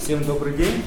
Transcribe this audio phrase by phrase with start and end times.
[0.00, 0.82] Всем добрый день.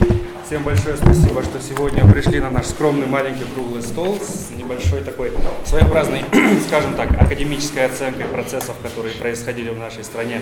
[0.45, 5.31] Всем большое спасибо, что сегодня пришли на наш скромный маленький круглый стол с небольшой такой
[5.65, 6.25] своеобразной,
[6.67, 10.41] скажем так, академической оценкой процессов, которые происходили в нашей стране,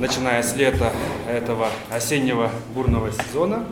[0.00, 0.92] начиная с лета
[1.28, 3.64] этого осеннего бурного сезона.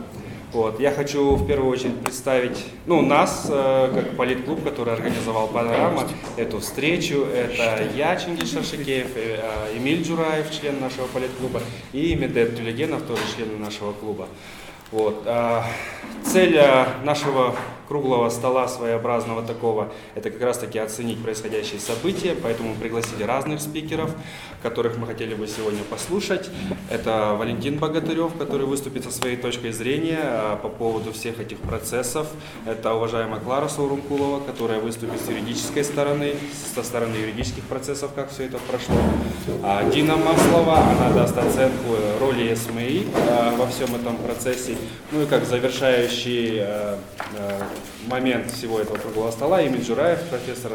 [0.51, 0.79] Вот.
[0.79, 6.07] Я хочу в первую очередь представить ну, нас, э, как политклуб, который организовал «Панорама»,
[6.37, 7.25] эту встречу.
[7.25, 11.61] Это я, Чингис Шаршикеев, э, Эмиль Джураев, член нашего политклуба,
[11.93, 14.27] и Медет Тюлегенов, тоже член нашего клуба.
[14.91, 15.21] Вот.
[15.27, 15.65] А,
[16.25, 17.55] цель а, нашего
[17.89, 24.11] круглого стола своеобразного такого, это как раз таки оценить происходящие события, поэтому пригласили разных спикеров,
[24.61, 26.49] которых мы хотели бы сегодня послушать.
[26.89, 32.27] Это Валентин Богатырев, который выступит со своей точкой зрения а, по поводу всех этих процессов.
[32.65, 36.35] Это уважаемая Клара Саурункулова, которая выступит с юридической стороны,
[36.75, 38.95] со стороны юридических процессов, как все это прошло.
[39.91, 43.07] Дина Маслова, она даст оценку роли СМИ
[43.57, 44.77] во всем этом процессе.
[45.11, 46.63] Ну и как завершающий
[48.07, 50.73] момент всего этого круглого стола Имин Джураев, профессор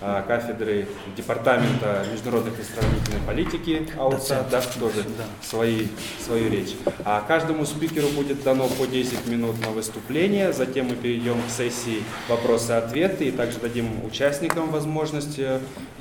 [0.00, 0.86] э, кафедры
[1.16, 5.24] Департамента международных и сравнительной политики АУЦА, даст тоже да.
[5.42, 5.86] свои,
[6.24, 6.74] свою речь.
[7.04, 12.02] А каждому спикеру будет дано по 10 минут на выступление, затем мы перейдем к сессии
[12.28, 15.40] вопросы-ответы и также дадим участникам возможность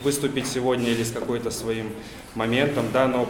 [0.03, 1.91] выступить сегодня или с какой-то своим
[2.35, 3.27] моментом, да, но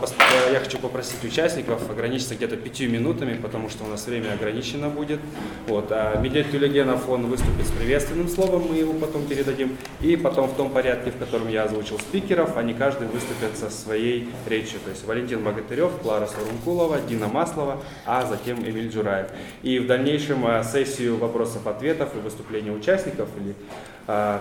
[0.51, 5.19] я хочу попросить участников ограничиться где-то пятью минутами, потому что у нас время ограничено будет.
[5.67, 5.87] Вот.
[5.91, 10.55] А Медель Тюлегенов, он выступит с приветственным словом, мы его потом передадим, и потом в
[10.55, 14.79] том порядке, в котором я озвучил спикеров, они каждый выступят со своей речью.
[14.83, 19.27] То есть Валентин Богатырев, Клара Сарункулова, Дина Маслова, а затем Эмиль Джураев.
[19.63, 23.55] И в дальнейшем а, сессию вопросов-ответов и выступления участников или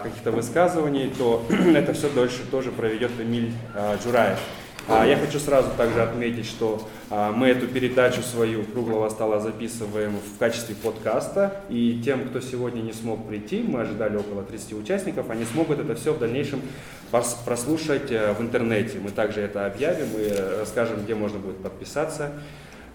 [0.03, 4.39] каких-то высказываний, то это все дольше тоже проведет Эмиль а, Джураев.
[4.89, 10.39] А, я хочу сразу также отметить, что мы эту передачу свою круглого стола записываем в
[10.39, 15.45] качестве подкаста, и тем, кто сегодня не смог прийти, мы ожидали около 30 участников, они
[15.45, 16.63] смогут это все в дальнейшем
[17.45, 18.99] прослушать э, в интернете.
[19.03, 22.33] Мы также это объявим и расскажем, где можно будет подписаться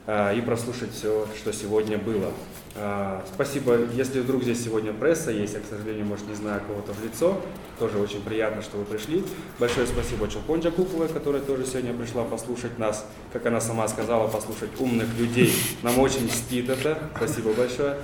[0.07, 2.31] и прослушать все, что сегодня было.
[2.77, 6.91] А, спасибо, если вдруг здесь сегодня пресса есть, я, к сожалению, может, не знаю кого-то
[6.91, 7.39] в лицо,
[7.79, 9.23] тоже очень приятно, что вы пришли.
[9.59, 14.71] Большое спасибо Чулпонджа Куковой, которая тоже сегодня пришла послушать нас, как она сама сказала, послушать
[14.77, 15.53] умных людей.
[15.83, 17.95] Нам очень мстит это, спасибо большое.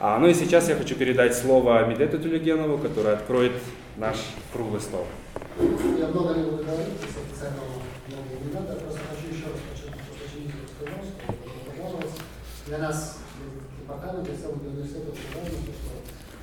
[0.00, 3.52] А, ну и сейчас я хочу передать слово Медету Тюлегенову, который откроет
[3.96, 4.16] наш
[4.52, 5.06] круглый стол.
[5.56, 6.88] Я много не буду говорить,
[7.30, 7.66] специального
[8.08, 11.10] много не надо, просто хочу еще раз подчеркнуть, что очень сказал,
[12.70, 13.18] для нас
[13.82, 15.90] департамент, я сам университета предлагаю, что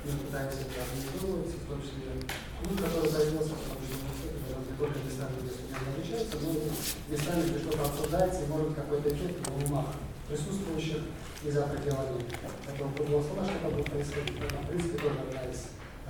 [0.04, 2.20] мы пытаемся это организовывать, в том числе
[2.60, 6.68] клуб, который появился, потому что университет это не только местами, где студенты обучаются, но и
[7.08, 9.88] местами, где что-то обсуждается и может какой-то эффект на умах
[10.28, 14.36] присутствующих и за пределами этого круглого стола, что будет происходить.
[14.36, 15.60] Поэтому, в принципе, тоже одна из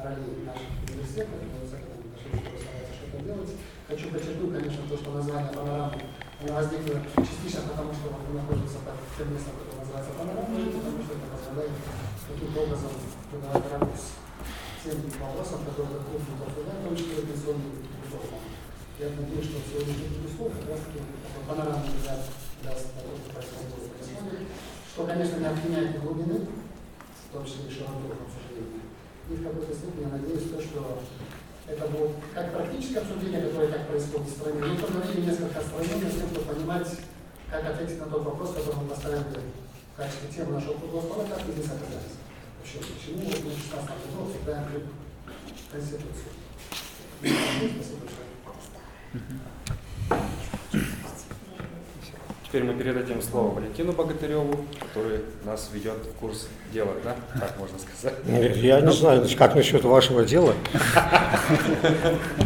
[0.02, 3.54] ролей наших университетов, но в этом отношении, что старается что-то делать.
[3.86, 6.02] Хочу подчеркнуть, конечно, то, что название панорамы
[6.42, 9.54] возникло частично потому, что мы находимся под тем местом,
[9.88, 11.72] называется панорама, потому что это позволяет
[12.28, 12.92] каким-то образом
[13.32, 14.04] придавать ракурс
[14.84, 17.72] тем вопросам, которые клуб не в пенсионным
[18.04, 18.44] реформам.
[19.00, 21.00] Я надеюсь, что сегодняшний дискуссия как раз таки
[21.48, 22.20] панорамный взгляд
[22.64, 23.88] даст того, что происходит.
[24.92, 28.84] Что, конечно, не отменяет глубины, в том числе и широты, к сожалению.
[29.30, 31.00] И в какой-то степени я надеюсь, то, что
[31.64, 36.16] это будет как практическое обсуждение, которое так происходит в стране, но поговорили несколько отстраненно с
[36.16, 36.88] тем, чтобы понимать,
[37.50, 39.67] как ответить на тот вопрос, который мы поставили в
[39.98, 42.16] качестве темы нашего круглого стола, как мы здесь оказались.
[42.58, 44.64] Вообще, почему мы 16 году обсуждаем
[45.72, 46.32] Конституцию.
[47.20, 48.28] Спасибо большое.
[52.44, 57.16] Теперь мы передадим слово Валентину Богатыреву, который нас ведет в курс дела, да?
[57.38, 58.14] Так можно сказать.
[58.24, 60.54] Я не знаю, как насчет вашего дела.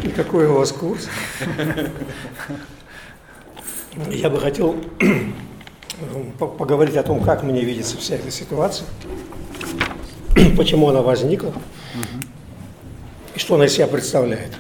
[0.03, 1.09] И какой у вас курс?
[4.11, 4.75] Я бы хотел
[6.39, 8.87] поговорить о том, как мне видится вся эта ситуация,
[10.57, 11.53] почему она возникла
[13.35, 14.53] и что она из себя представляет.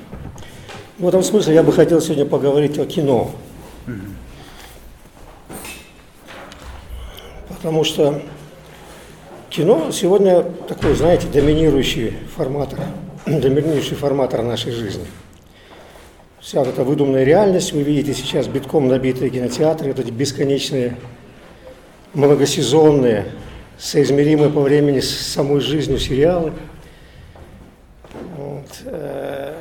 [0.98, 3.32] В этом смысле я бы хотел сегодня поговорить о кино.
[7.62, 8.20] потому что
[9.48, 12.80] кино сегодня такой, знаете, доминирующий форматор,
[13.26, 15.06] доминирующий форматор нашей жизни.
[16.40, 20.96] Вся вот эта выдуманная реальность, вы видите сейчас битком набитые кинотеатры, вот эти бесконечные,
[22.14, 23.26] многосезонные,
[23.78, 26.52] соизмеримые по времени с самой жизнью сериалы.
[28.36, 28.66] Вот.
[28.86, 29.54] Э,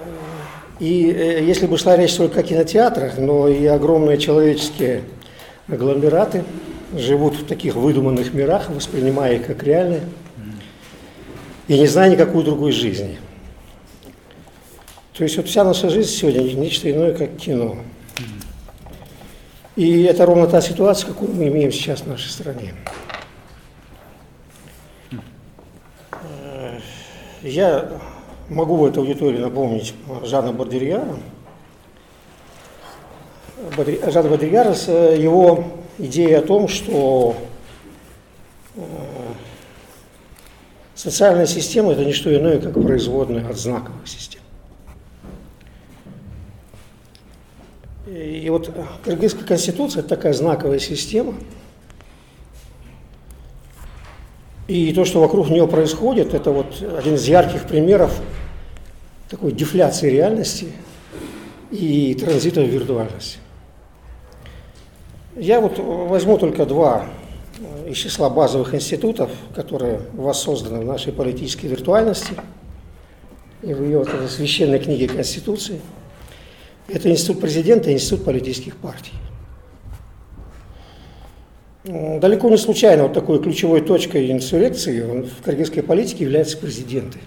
[0.79, 5.01] и э, если бы шла речь только о кинотеатрах, но и огромные человеческие
[5.67, 6.43] агломераты–
[6.93, 10.01] живут в таких выдуманных мирах, воспринимая их как реальные,
[11.67, 13.17] и не зная никакой другой жизни.
[15.13, 17.77] То есть вот вся наша жизнь сегодня нечто иное, как кино.
[19.75, 22.73] И это ровно та ситуация, какую мы имеем сейчас в нашей стране.
[26.11, 26.79] Э,
[27.41, 27.89] я
[28.49, 31.17] могу в этой аудитории напомнить Жана Бардерьяра.
[34.11, 35.63] Жан Бадригярес, э, его
[35.99, 37.35] идея о том, что
[38.75, 38.81] э,
[40.95, 44.40] социальная система– это не что иное, как производная от знаковых систем.
[48.11, 48.69] И вот
[49.05, 51.33] Кыргызская конституция– это такая знаковая система.
[54.67, 58.21] И то, что вокруг нее происходит, это вот один из ярких примеров
[59.29, 60.67] такой дефляции реальности
[61.71, 63.39] и транзита в виртуальность.
[65.37, 67.05] Я вот возьму только два
[67.87, 72.33] из числа базовых институтов, которые воссозданы в нашей политической виртуальности
[73.61, 75.79] и в ее вот, священной книге Конституции.
[76.93, 79.13] Это институт президента и институт политических партий.
[81.83, 87.19] Далеко не случайно вот такой ключевой точкой инсурекции в кыргызской политике является президенты.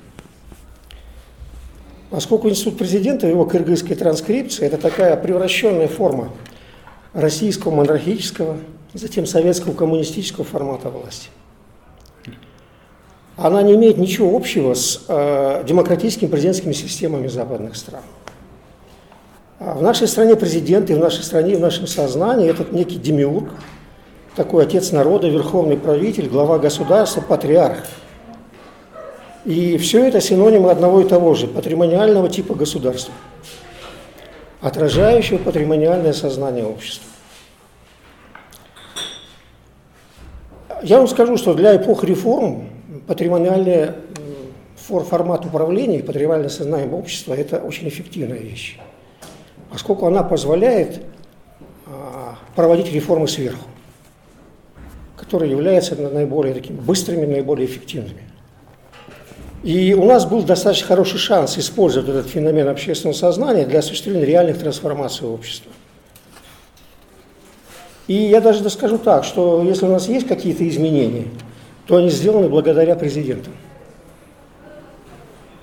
[2.11, 6.31] Поскольку институт президента, его кыргызская транскрипция– это такая превращенная форма
[7.13, 8.59] российского монархического,
[8.93, 11.31] затем советского коммунистического формата власти.
[13.37, 18.03] Она не имеет ничего общего с э, демократическими президентскими системами западных стран.
[19.67, 23.49] А в нашей стране президент и в нашей стране, в нашем сознании этот некий демиург,
[24.37, 27.79] такой отец народа, верховный правитель, глава государства, патриарх.
[29.47, 33.15] И все это синонимы одного и того же, патримониального типа государства–
[34.61, 37.09] отражающего патримониальное сознание общества.
[40.83, 42.69] Я вам скажу, что для эпох реформ
[43.07, 43.93] патримониальный
[44.77, 48.79] формат управления и патримониальное сознание общества– это очень эффективная вещь,
[49.75, 51.03] поскольку она позволяет
[51.87, 53.65] а, проводить реформы сверху,
[55.17, 58.23] которые являются наиболее такими быстрыми, наиболее эффективными.
[59.65, 64.61] И у нас был достаточно хороший шанс использовать этот феномен общественного сознания для осуществления реальных
[64.61, 65.73] трансформаций общества.
[68.07, 71.27] И я даже скажу так, что если у нас есть какие-то изменения,
[71.89, 73.51] то они сделаны благодаря президенту.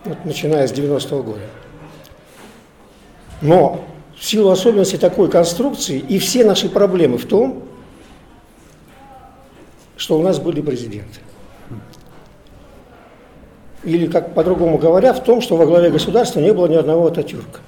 [0.04, 1.40] Вот, начиная с 90-го года.
[3.42, 3.86] Но
[4.22, 7.64] в силу особенностей такой конструкции и все наши проблемы в том,
[9.98, 11.22] что у нас были президенты.
[13.84, 17.62] Или, как по-другому говоря, в том, что во главе государства не было ни одного Ататюрка.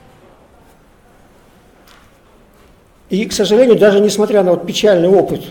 [3.10, 5.42] И, к сожалению, даже несмотря на вот печальный опыт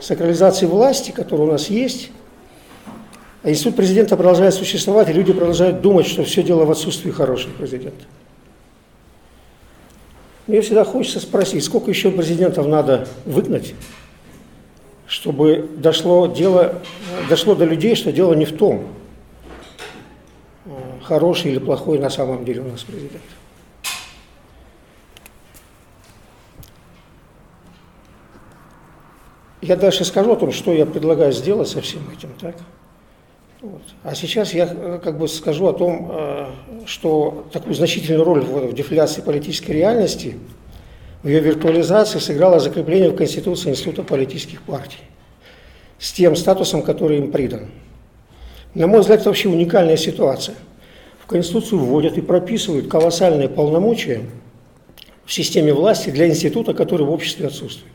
[0.00, 2.10] сакрализации власти, который у нас есть,
[3.44, 8.04] институт президента продолжает существовать, и люди продолжают думать, что все дело в отсутствии хорошего президента.
[10.50, 13.72] Мне всегда хочется спросить, сколько еще президентов надо выгнать,
[15.06, 16.82] чтобы дошло, дело,
[17.28, 18.88] дошло до людей, что дело не в том,
[21.04, 23.22] хороший или плохой на самом деле у нас президент.
[29.62, 32.30] Я дальше скажу о том, что я предлагаю сделать со всем этим.
[32.40, 32.56] Так?
[33.60, 33.82] Вот.
[34.02, 36.46] А сейчас я э, как бы скажу о том, э,
[36.86, 40.36] что такую значительную роль в дефляции политической реальности,
[41.22, 45.00] в ее виртуализации сыграло закрепление в Конституции Института политических партий
[45.98, 47.70] с тем статусом, который им придан.
[48.74, 50.54] На мой взгляд, это вообще уникальная ситуация–
[51.30, 54.22] Конституцию вводят и прописывают колоссальные полномочия
[55.24, 57.94] в системе власти для института, который в обществе отсутствует.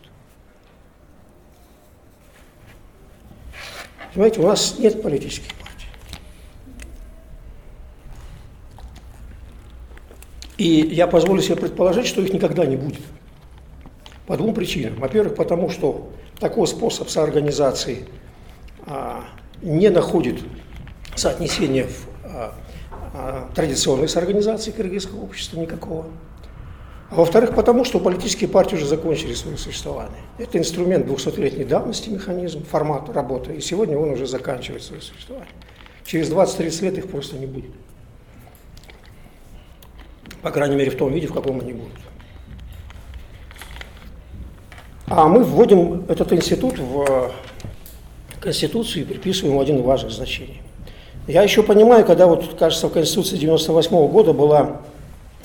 [4.15, 5.88] Понимаете, у нас нет политических партий.
[10.57, 13.01] И я позволю себе предположить, что их никогда не будет.
[14.25, 14.95] По двум причинам.
[15.01, 18.07] Во-первых, потому что такой способ соорганизации
[18.86, 19.25] а,
[19.62, 20.39] не находит
[21.15, 22.55] соотнесения в а,
[23.13, 26.05] а, традиционной с организацией кыргызского общества никакого.
[27.12, 30.21] А во-вторых, потому что политические партии уже закончили свое существование.
[30.39, 35.51] Это инструмент 200-летней давности, механизм, формат работы, и сегодня он уже заканчивает свое существование.
[36.03, 37.71] Через 20-30 лет их просто не будет.
[40.41, 41.93] По крайней мере, в том виде, в каком они будут.
[45.07, 47.31] А мы вводим этот институт в
[48.39, 50.62] Конституцию и приписываем один из важных значений.
[51.27, 54.81] Я еще понимаю, когда вот, кажется, в Конституции 98 -го года была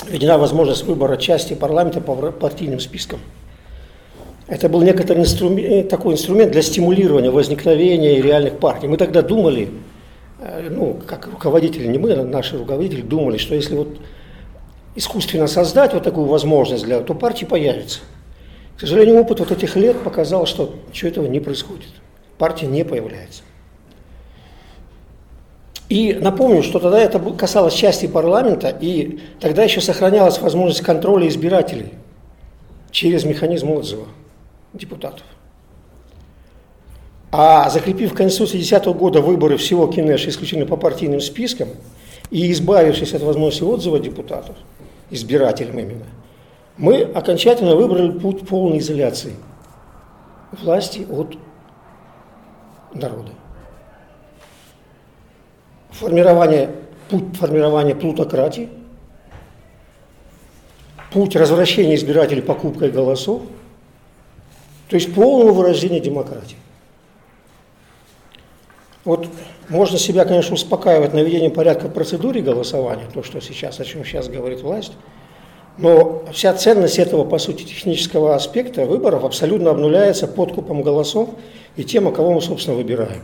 [0.09, 3.21] введена возможность выбора части парламента по партийным спискам.
[4.47, 8.89] Это был некоторый инструмент, такой инструмент для стимулирования возникновения реальных партий.
[8.89, 9.71] Мы тогда думали,
[10.41, 14.01] э, ну, как руководители, не мы, а наши руководители думали, что если вот
[14.97, 18.01] искусственно создать вот такую возможность для, то партии появится.
[18.77, 21.89] К сожалению, опыт вот этих лет показал, что ничего этого не происходит.
[22.39, 23.43] Партия не появляется.
[25.91, 31.91] И напомню, что тогда это касалось части парламента, и тогда еще сохранялась возможность контроля избирателей
[32.93, 34.07] через механизм отзыва
[34.73, 35.27] депутатов.
[37.33, 41.71] А закрепив в Конституции 2010 года выборы всего КИНЕШ исключительно по партийным спискам
[42.31, 44.55] и избавившись от возможности отзыва депутатов,
[45.11, 46.07] избирателям именно,
[46.77, 49.35] мы окончательно выбрали путь полной изоляции
[50.53, 51.37] власти от
[52.95, 53.33] народа
[55.93, 56.71] формирование,
[57.09, 58.69] путь формирования плутократии,
[61.13, 63.43] путь развращения избирателей покупкой голосов,
[64.89, 66.57] то есть полного выражения демократии.
[69.05, 69.27] Вот
[69.69, 74.29] можно себя, конечно, успокаивать наведением порядка в процедуре голосования, то, что сейчас, о чем сейчас
[74.29, 74.93] говорит власть,
[75.79, 81.31] но вся ценность этого, по сути, технического аспекта выборов абсолютно обнуляется подкупом голосов
[81.77, 83.23] и тем, кого мы, собственно, выбираем.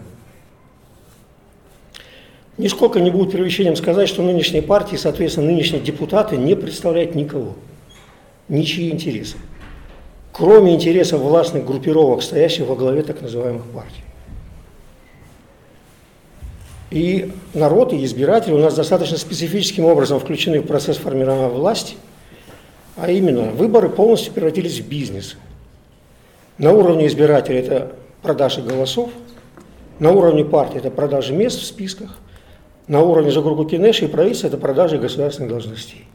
[2.58, 7.54] Нисколько не будет привлечением сказать, что нынешние партии, соответственно, нынешние депутаты не представляют никого,
[8.48, 9.36] ничьи интересы,
[10.32, 14.02] кроме интересов властных группировок, стоящих во главе так называемых партий.
[16.90, 21.96] И народ, и избиратели у нас достаточно специфическим образом включены в процесс формирования власти,
[22.96, 25.36] а именно выборы полностью превратились в бизнес.
[26.56, 29.10] На уровне избирателей это продажа голосов,
[29.98, 32.18] на уровне партии это продажа мест в списках,
[32.88, 36.06] на уровне же группы Кинеши и правительства это продажи государственных должностей.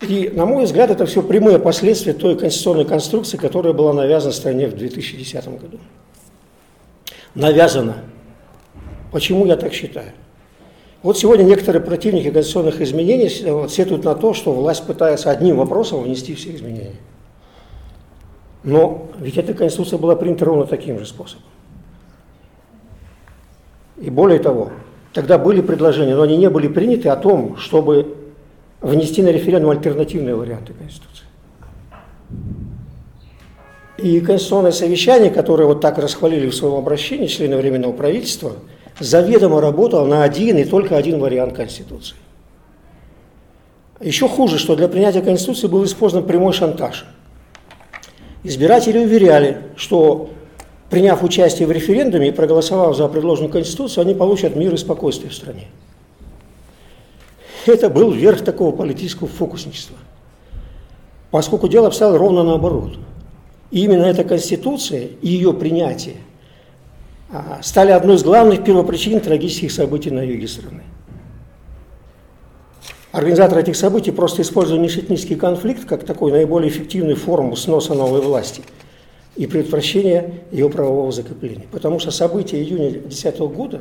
[0.00, 4.66] И, на мой взгляд, это все прямые последствия той конституционной конструкции, которая была навязана стране
[4.66, 5.78] в 2010 году.
[7.34, 7.96] Навязана.
[9.12, 10.12] Почему я так считаю?
[11.02, 16.02] Вот сегодня некоторые противники конституционных изменений вот, сетуют на то, что власть пытается одним вопросом
[16.02, 16.96] внести все изменения.
[18.62, 21.44] Но ведь эта конституция была принята ровно таким же способом.
[23.96, 24.70] И более того,
[25.12, 28.16] Тогда были предложения, но они не были приняты о том, чтобы
[28.80, 31.24] внести на референдум альтернативные варианты Конституции.
[33.98, 38.52] И Конституционное совещание, которое вот так расхвалили в своем обращении члены Временного правительства,
[38.98, 42.16] заведомо работало на один и только один вариант Конституции.
[44.00, 47.04] Еще хуже, что для принятия Конституции был использован прямой шантаж.
[48.42, 50.30] Избиратели уверяли, что
[50.90, 55.34] приняв участие в референдуме и проголосовав за предложенную Конституцию, они получат мир и спокойствие в
[55.34, 55.68] стране.
[57.64, 59.96] Это был верх такого политического фокусничества.
[61.30, 62.98] Поскольку дело обстояло ровно наоборот.
[63.70, 66.16] И именно эта Конституция и ее принятие
[67.30, 70.82] а, стали одной из главных первопричин трагических событий на юге страны.
[73.12, 78.62] Организаторы этих событий просто использовали межэтнический конфликт как такой наиболее эффективную форму сноса новой власти–
[79.36, 81.66] и предотвращения ее правового закрепления.
[81.70, 83.80] Потому что события июня 2010 года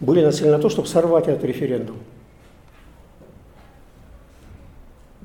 [0.00, 1.96] были нацелены на то, чтобы сорвать этот референдум.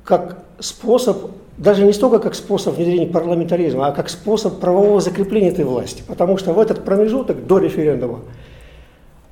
[0.04, 5.64] Как способ, даже не столько как способ внедрения парламентаризма, а как способ правового закрепления этой
[5.64, 6.02] власти.
[6.06, 8.20] Потому что в этот промежуток до референдума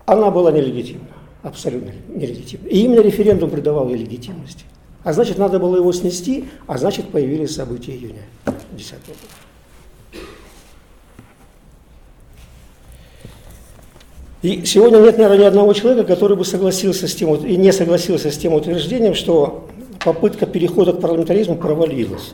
[0.07, 1.09] она была нелегитимна,
[1.43, 2.67] абсолютно нелегитимна.
[2.69, 4.65] И именно референдум придавал ей легитимности.
[5.03, 9.19] А значит, надо было его снести, а значит, появились события июня 2010 года.
[14.43, 18.31] И сегодня нет, наверное, ни одного человека, который бы согласился с тем, и не согласился
[18.31, 19.69] с тем утверждением, что
[20.03, 22.33] попытка перехода к парламентаризму провалилась.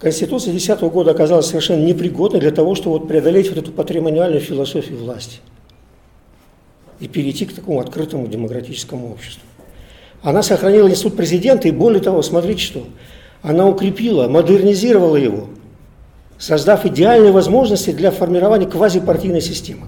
[0.00, 4.98] Конституция 2010 года оказалась совершенно непригодной для того, чтобы вот преодолеть вот эту патримониальную философию
[4.98, 5.40] власти
[7.00, 9.42] и перейти к такому открытому демократическому обществу.
[10.22, 12.84] Она сохранила институт президента и более того, смотрите что,
[13.40, 15.46] она укрепила, модернизировала его–
[16.44, 19.86] создав идеальные возможности для формирования квазипартийной системы.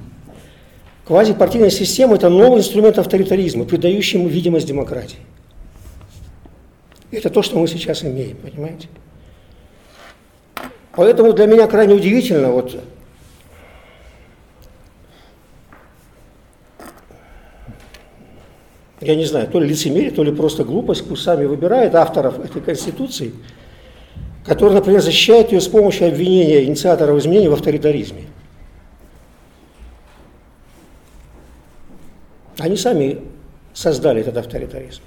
[1.05, 5.19] Квазипартийная система– это новый инструмент авторитаризма, придающий ему видимость демократии.
[7.11, 8.89] Это то, что мы сейчас имеем, понимаете?
[10.93, 12.75] Поэтому для меня крайне удивительно, вот,
[19.03, 22.63] я не знаю, то ли лицемерие, то ли просто глупость, пусть сами выбирают авторов этой
[22.63, 23.35] Конституции–
[24.47, 28.23] который, например, защищает ее с помощью обвинения инициаторов изменений в авторитаризме.
[32.59, 33.19] Они сами
[33.75, 35.03] создали этот авторитаризм.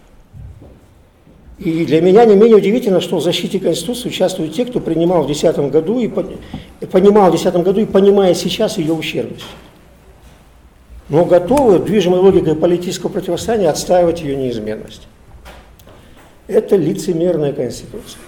[1.57, 5.27] И для меня не менее удивительно, что в защите Конституции участвуют те, кто принимал в
[5.27, 9.45] 2010 году и понимал в 2010 году и понимает сейчас ее ущербность.
[11.09, 15.07] Но готовы, движимой логикой политического противостояния, отстаивать ее неизменность.
[16.47, 18.21] Это лицемерная Конституция.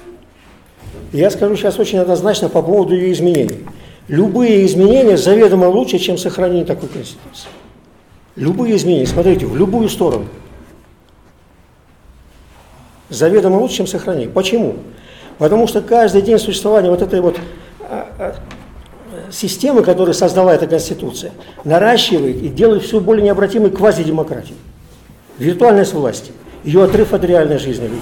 [1.14, 3.66] Я скажу сейчас очень однозначно по поводу ее изменений.
[4.08, 7.50] Любые изменения заведомо лучше, чем сохранение такой Конституции.
[8.36, 10.26] Любые изменения, смотрите, в любую сторону.
[13.10, 14.30] Заведомо лучше, чем сохранение.
[14.30, 14.76] Почему?
[15.38, 17.38] Потому что каждый день существования вот этой вот
[17.82, 18.36] а, а,
[19.32, 21.32] системы, которую создала эта Конституция,
[21.66, 24.58] наращивает и делает все более необратимой квазидемократией.
[25.38, 26.32] Виртуальность власти,
[26.64, 28.02] ее отрыв от реальной жизни людей.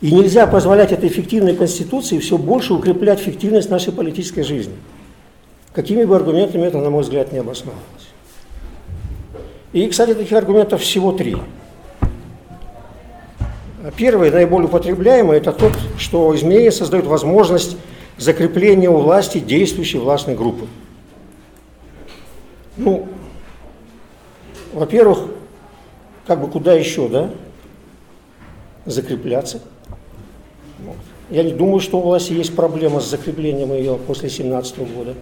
[0.00, 4.74] И нельзя позволять этой эффективной Конституции все больше укреплять эффективность нашей политической жизни.
[5.72, 7.82] Какими бы аргументами это, на мой взгляд, не обосновалось.
[9.72, 11.36] И, кстати, таких аргументов всего три.
[13.96, 17.76] Первый, наиболее употребляемый, это тот, что изменения создают возможность
[18.18, 20.66] закрепления у власти действующей властной группы.
[22.76, 23.08] Ну,
[24.72, 25.20] во-первых,
[26.26, 27.30] как бы куда еще, да,
[28.84, 29.62] закрепляться–
[31.30, 35.14] я не думаю, что у власти есть проблема с закреплением ее после 2017 года.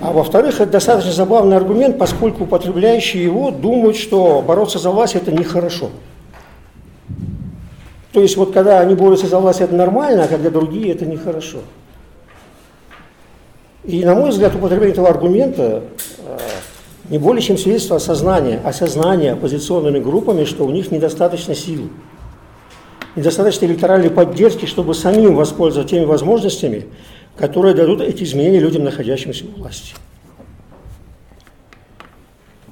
[0.00, 5.32] А во-вторых, это достаточно забавный аргумент, поскольку употребляющие его думают, что бороться за власть это
[5.32, 5.90] нехорошо.
[8.12, 11.58] То есть вот когда они борются за власть, это нормально, а когда другие, это нехорошо.
[13.84, 15.82] И, на мой взгляд, употребление этого аргумента
[16.18, 16.38] э,
[17.10, 21.90] не более чем свидетельство осознания, осознания оппозиционными группами, что у них недостаточно сил
[23.16, 26.86] недостаточно электоральной поддержки, чтобы самим воспользоваться теми возможностями,
[27.36, 29.94] которые дадут эти изменения людям, находящимся у власти.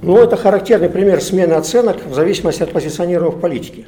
[0.01, 3.85] Ну, это характерный пример смены оценок в зависимости от позиционирования в политике.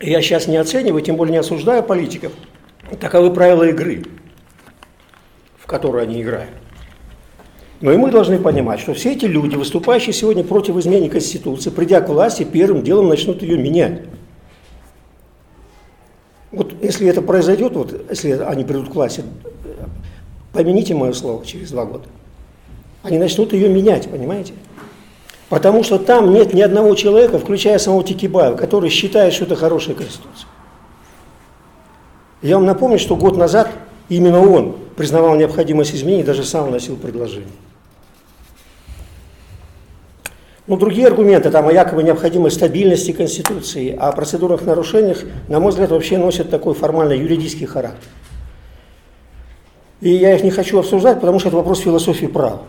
[0.00, 2.32] Я сейчас не оцениваю, тем более не осуждаю политиков.
[3.00, 4.04] Таковы правила игры,
[5.58, 6.50] в которые они играют.
[7.84, 12.00] Но и мы должны понимать, что все эти люди, выступающие сегодня против изменения Конституции, придя
[12.00, 14.04] к власти, первым делом начнут ее менять.
[16.50, 19.22] Вот если это произойдет, вот если они придут к власти,
[20.54, 22.04] помяните мое слово через два года,
[23.02, 24.54] они начнут ее менять, понимаете?
[25.50, 29.94] Потому что там нет ни одного человека, включая самого Тикибаева, который считает, что это хорошая
[29.94, 30.48] Конституция.
[32.40, 33.70] Я вам напомню, что год назад
[34.08, 37.50] именно он признавал необходимость изменений, даже сам вносил предложение.
[40.66, 45.90] Ну, другие аргументы, там, о якобы необходимой стабильности Конституции, о процедурных нарушениях, на мой взгляд,
[45.90, 48.08] вообще носят такой формальный юридический характер.
[50.00, 52.62] И я их не хочу обсуждать, потому что это вопрос философии права.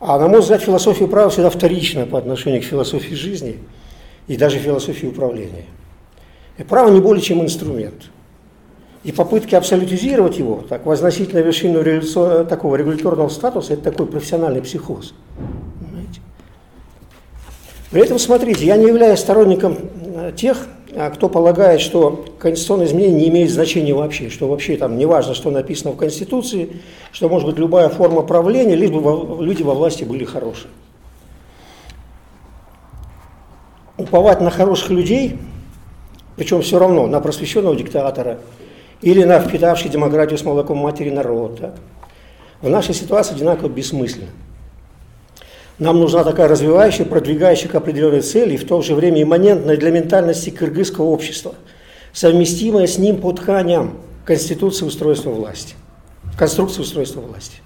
[0.00, 3.58] А на мой взгляд, философия права всегда вторична по отношению к философии жизни
[4.26, 5.66] и даже философии управления.
[6.56, 8.10] И право не более чем инструмент.
[9.04, 11.82] И попытки абсолютизировать его, так, возносить на вершину
[12.46, 15.12] такого регуляторного статуса, это такой профессиональный психоз.
[17.90, 19.76] При этом, смотрите, я не являюсь сторонником
[20.14, 24.96] э, тех, а, кто полагает, что конституционные изменения не имеют значения вообще, что вообще там
[24.96, 29.62] не важно, что написано в Конституции, что может быть любая форма правления, лишь бы люди
[29.62, 30.70] во власти были хорошие.
[33.98, 35.36] Уповать на хороших людей,
[36.36, 38.38] причем все равно на просвещенного диктатора
[39.02, 41.74] или на впитавший демократию с молоком матери народ, да,
[42.62, 44.28] в нашей ситуации одинаково бессмысленно.
[45.80, 49.90] Нам нужна такая развивающая, продвигающая к определенной цели и в то же время имманентная для
[49.90, 51.54] ментальности кыргызского общества,
[52.12, 55.74] совместимая с ним по тканям Конституции устройства власти,
[56.38, 57.62] конструкции устройства власти.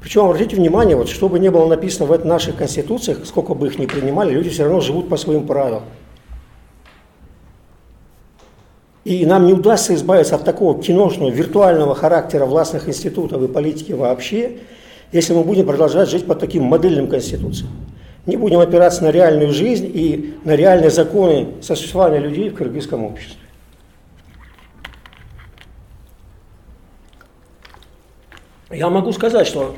[0.00, 3.76] Причем, обратите внимание, вот что бы ни было написано в наших конституциях, сколько бы их
[3.80, 5.82] ни принимали, люди все равно живут по своим правилам.
[9.04, 14.58] И нам не удастся избавиться от такого киношного, виртуального характера властных институтов и политики вообще,
[15.12, 17.70] если мы будем продолжать жить по таким модельным конституциям.
[18.26, 23.38] Не будем опираться на реальную жизнь и на реальные законы сосуществования людей в кыргызском обществе.
[28.70, 29.76] Я могу сказать, что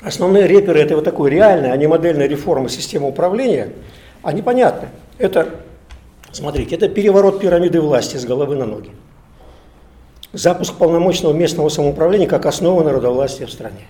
[0.00, 3.70] основные реперы этой вот такой реальной, а не модельной реформы системы управления,
[4.22, 4.88] они понятны.
[5.18, 5.48] Это,
[6.30, 8.90] смотрите, это переворот пирамиды власти с головы на ноги.
[10.32, 13.86] Запуск полномочного местного самоуправления как основа народовластия в стране.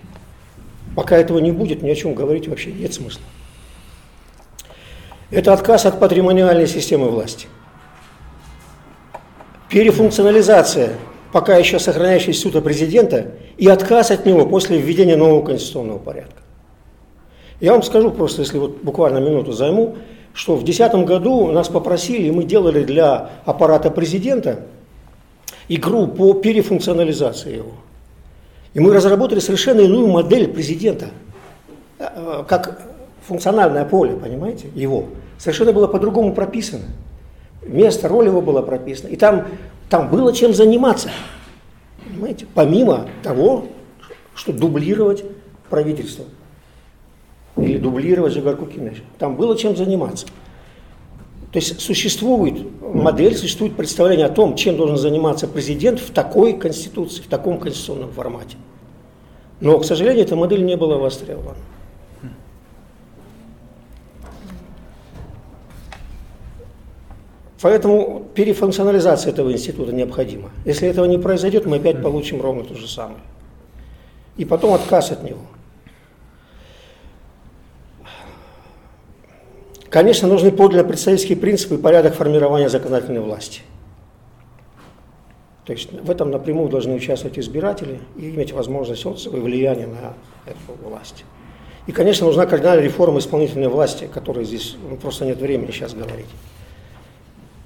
[0.95, 3.23] Пока этого не будет, ни о чем говорить вообще нет смысла.
[5.31, 7.47] Это отказ от патримониальной системы власти.
[9.69, 10.97] Перефункционализация
[11.31, 16.43] пока еще сохраняющейся суда президента и отказ от него после введения нового конституционного порядка.
[17.59, 19.95] Я вам скажу просто, если вот буквально минуту займу,
[20.33, 24.59] что в 2010 году нас попросили, и мы делали для аппарата президента
[25.67, 27.71] игру по перефункционализации его.
[28.73, 31.09] И мы разработали совершенно иную модель президента,
[31.99, 32.81] э, э, как
[33.27, 35.05] функциональное поле, понимаете, его.
[35.37, 36.85] Совершенно было по-другому прописано.
[37.61, 39.09] Место, роль его была прописана.
[39.09, 39.47] И там,
[39.89, 41.09] там было чем заниматься.
[42.03, 42.47] Понимаете?
[42.53, 43.67] Помимо того,
[44.35, 45.23] что дублировать
[45.69, 46.25] правительство.
[47.57, 49.03] Или дублировать Жигарку Кинеш.
[49.19, 50.25] Там было чем заниматься.
[51.53, 57.21] То есть существует модель, существует представление о том, чем должен заниматься президент в такой конституции,
[57.21, 58.57] в таком конституционном формате.
[59.61, 61.59] Но, к сожалению, эта модель не была востребована.
[67.61, 70.49] Поэтому перефункционализация этого института необходима.
[70.65, 73.21] Если этого не произойдет, мы опять получим ровно то же самое.
[74.37, 75.39] И потом отказ от него.
[79.93, 83.61] Конечно, нужны подлинно представительские принципы и порядок формирования законодательной власти.
[85.65, 90.15] То есть в этом напрямую должны участвовать избиратели и иметь возможность отзыва и влияния на
[90.49, 91.25] эту власть.
[91.85, 96.25] И, конечно, нужна кардинальная реформа исполнительной власти, которой здесь ну, просто нет времени сейчас говорить.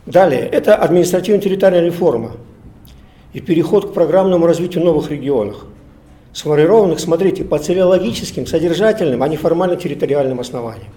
[0.06, 2.34] Далее, это административно-территориальная реформа
[3.32, 5.63] и переход к программному развитию новых регионов,
[6.34, 10.92] сформированных, смотрите, по целеологическим, содержательным, а не формально-территориальным основаниям.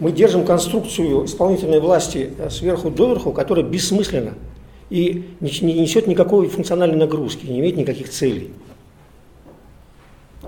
[0.00, 4.34] Мы держим конструкцию исполнительной власти э, сверху доверху, которая бессмысленна
[4.90, 8.52] и не несет никакой функциональной нагрузки, не имеет никаких целей.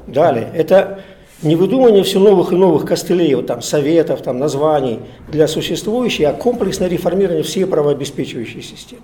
[0.07, 1.01] Далее, это
[1.43, 6.33] не выдумывание все новых и новых костылей, вот там, советов, там, названий для существующей, а
[6.33, 9.03] комплексное реформирование всей правообеспечивающей системы.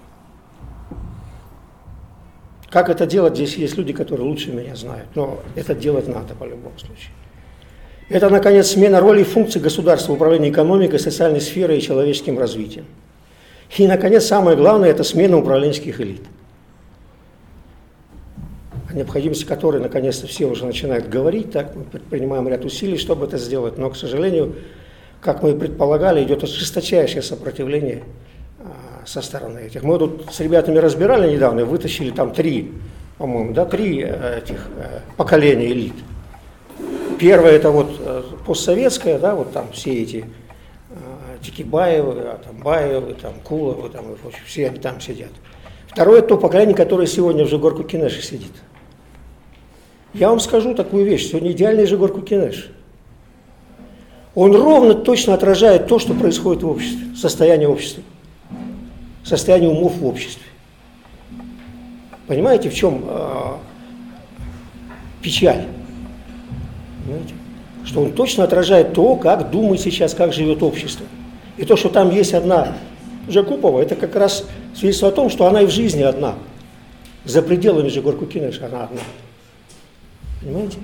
[2.70, 6.44] Как это делать, здесь есть люди, которые лучше меня знают, но это делать надо по
[6.44, 7.10] любому случаю.
[8.12, 12.84] Это, наконец, смена роли и функций государства в управлении экономикой, социальной сферой и человеческим развитием.
[13.76, 16.22] И, наконец, самое главное– это смена управленческих элит–
[18.92, 23.38] о необходимости которой наконец-то все уже начинают говорить, так мы предпринимаем ряд усилий, чтобы это
[23.38, 24.54] сделать, но, к сожалению,
[25.20, 28.02] как мы и предполагали, идет жесточайшее сопротивление
[28.58, 29.82] а, со стороны этих.
[29.82, 32.72] Мы тут с ребятами разбирали недавно, вытащили там три,
[33.18, 35.94] по-моему, да, три э, этих э, поколения элит.
[37.22, 40.24] Первое это вот э, постсоветское, да, вот там все эти
[41.40, 45.30] Тикибаевы, Атамбаевы, там Куловы, там и прочее, все они там сидят.
[45.86, 48.50] Второе то поколение, которое сегодня в горку Кинеши сидит.
[50.12, 52.72] Я вам скажу такую вещь, сегодня идеальный же Егор Кукинеш.
[54.34, 58.02] Он ровно точно отражает то, что происходит в обществе, состояние общества,
[59.22, 60.42] состояние умов в обществе.
[62.26, 63.58] Понимаете, в чем э,
[65.22, 65.68] печаль?
[67.04, 67.34] Понимаете?
[67.84, 71.06] Что он точно отражает то, как думает сейчас, как живет общество.
[71.56, 72.76] И то, что там есть одна
[73.28, 76.34] Жакупова, это как раз свидетельство о том, что она и в жизни одна.
[77.24, 79.00] За пределами же Горкукинеша она одна.
[80.40, 80.78] Понимаете?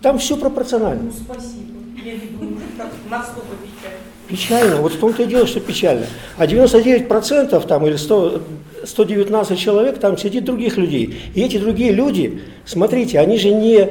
[0.00, 1.04] Там все пропорционально.
[1.04, 1.80] Ну, спасибо.
[2.02, 4.00] Я не думаю, как настолько печально.
[4.26, 6.06] Печально, вот в том-то и дело, что печально.
[6.38, 8.42] А 99% там или 100,
[8.84, 11.20] 119 человек там сидит других людей.
[11.34, 13.90] И эти другие люди, смотрите, они же не,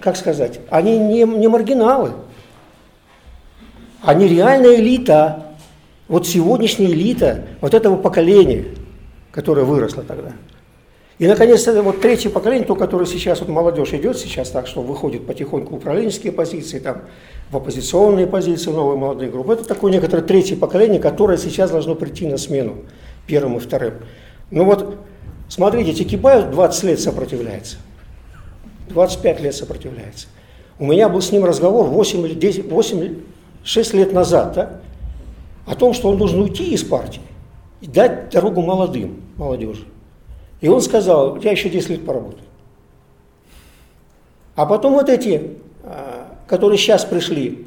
[0.00, 2.12] как сказать, они не, не маргиналы.
[4.02, 5.46] Они реальная элита.
[6.08, 8.66] Вот сегодняшняя элита вот этого поколения,
[9.30, 10.32] которое выросло тогда.
[11.18, 14.82] И, наконец, это вот третье поколение, то, которое сейчас, вот молодежь идет сейчас так, что
[14.82, 17.02] выходит потихоньку в управленческие позиции, там,
[17.50, 19.52] в оппозиционные позиции, новые молодые группы.
[19.52, 22.78] Это такое некоторое третье поколение, которое сейчас должно прийти на смену
[23.26, 23.94] первым и вторым.
[24.50, 24.96] Ну вот,
[25.48, 27.76] смотрите, Тикибаев 20 лет сопротивляется,
[28.92, 30.26] 25 лет сопротивляется.
[30.78, 33.16] У меня был с ним разговор 8 или 10, 8,
[33.64, 34.80] 6 лет назад, да,
[35.66, 37.22] о том, что он должен уйти из партии
[37.80, 39.84] и дать дорогу молодым, молодежи.
[40.60, 42.44] И он сказал, я еще 10 лет поработаю.
[44.54, 47.66] А потом вот эти, а, которые сейчас пришли,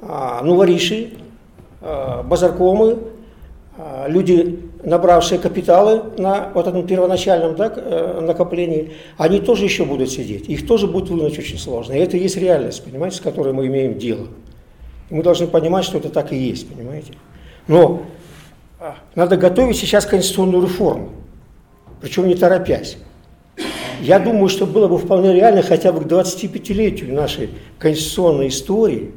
[0.00, 1.14] а, нувориши,
[1.80, 2.98] а, базаркомы,
[4.08, 10.48] люди, набравшие капиталы на вот этом первоначальном так, э, накоплении, они тоже еще будут сидеть.
[10.48, 11.94] Их тоже будет вынуть очень сложно.
[11.94, 14.26] И это и есть реальность, понимаете, с которой мы имеем дело.
[15.10, 17.14] мы должны понимать, что это так и есть, понимаете.
[17.66, 18.02] Но
[19.14, 21.10] надо готовить сейчас конституционную реформу
[22.00, 22.98] причем не торопясь.
[24.00, 29.10] Я думаю, что было бы вполне реально хотя бы к 25-летию нашей конституционной истории,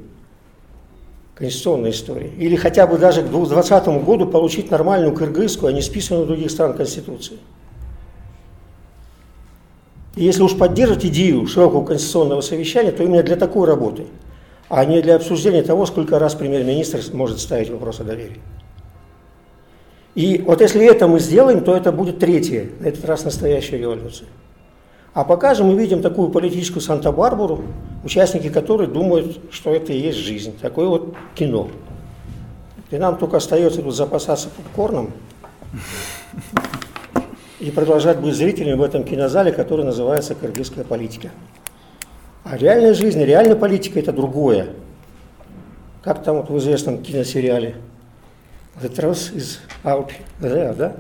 [1.35, 6.27] конституционной истории, или хотя бы даже к 2020 году получить нормальную кыргызскую, а не списанную
[6.27, 7.39] других стран Конституцию.
[10.15, 14.07] И если уж поддерживать идею широкого конституционного совещания, то именно для такой работы,
[14.67, 18.41] а не для обсуждения того, сколько раз премьер-министр может ставить вопрос о доверии.
[20.13, 24.27] И вот если это мы сделаем, то это будет третья, на этот раз настоящая революция.
[25.13, 27.63] А пока же мы видим такую политическую Санта-Барбару,
[28.03, 30.57] участники которой думают, что это и есть жизнь.
[30.59, 31.69] Такое вот кино.
[32.91, 35.11] И нам только остается тут запасаться попкорном
[37.59, 41.29] и продолжать быть зрителями в этом кинозале, который называется «Кыргызская политика».
[42.43, 44.69] А реальная жизнь, реальная политика– это другое.
[46.03, 47.75] Как там вот в известном киносериале
[48.81, 50.95] «The truth is out there», да?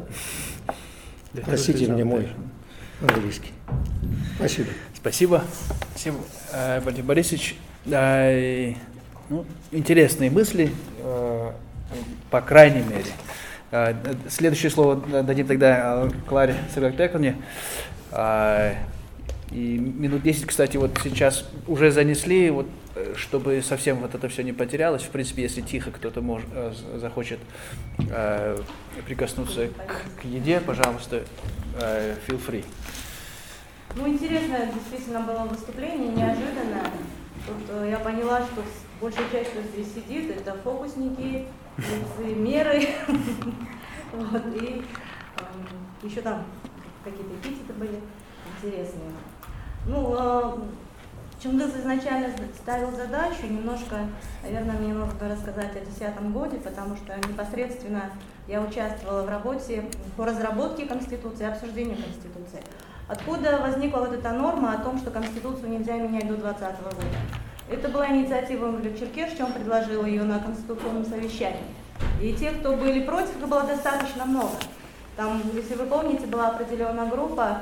[1.45, 2.29] Простите мне мой
[3.01, 3.51] английский.
[4.37, 4.69] Спасибо.
[4.95, 5.43] Спасибо.
[5.91, 6.17] Спасибо,
[6.53, 7.55] э, Валерий Борисович.
[7.85, 8.73] Э,
[9.29, 11.51] ну, интересные мысли, э,
[12.29, 13.11] по крайней мере.
[14.29, 17.37] Следующее слово дадим тогда Кларе Сергеевне.
[19.51, 22.67] И минут 10, кстати, вот сейчас уже занесли, вот,
[23.15, 25.03] чтобы совсем вот это все не потерялось.
[25.03, 26.41] В принципе, если тихо кто-то мож,
[26.95, 27.39] захочет
[29.05, 31.23] прикоснуться к, к еде, пожалуйста,
[32.27, 32.65] feel free.
[33.95, 36.85] Ну, интересное действительно было выступление, неожиданное.
[37.45, 38.63] Тут э, я поняла, что
[39.01, 41.47] большая часть, кто здесь сидит, это фокусники,
[42.35, 42.87] меры.
[44.13, 44.83] Вот, и
[45.37, 46.43] эм, еще там
[47.01, 48.01] какие-то эпитеты были
[48.57, 49.13] интересные.
[49.87, 50.57] Ну, э,
[51.41, 52.27] Чунгыз изначально
[52.61, 54.09] ставил задачу, немножко,
[54.43, 58.11] наверное, мне нужно рассказать о 2010 годе, потому что непосредственно
[58.47, 59.85] я участвовала в работе
[60.17, 62.61] по разработке Конституции, обсуждению Конституции.
[63.07, 66.95] Откуда возникла вот эта норма о том, что Конституцию нельзя менять до 2020 года?
[67.69, 71.63] Это была инициатива Мамлюк Черкешча, он предложил ее на Конституционном совещании.
[72.21, 74.55] И тех, кто были против, их было достаточно много.
[75.15, 77.61] Там, если вы помните, была определенная группа,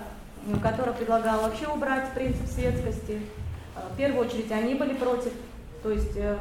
[0.62, 3.22] которая предлагала вообще убрать принцип светскости.
[3.76, 5.32] Э, В первую очередь они были против,
[5.84, 6.38] то есть э,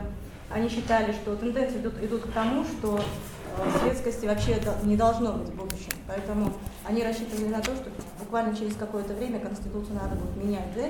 [0.51, 5.49] они считали, что тенденции идут, идут к тому, что э, светскости вообще не должно быть
[5.49, 5.93] в будущем.
[6.07, 6.53] Поэтому
[6.87, 7.91] они рассчитывали на то, что
[8.29, 10.75] буквально через какое-то время Конституцию надо будет менять.
[10.77, 10.83] Да?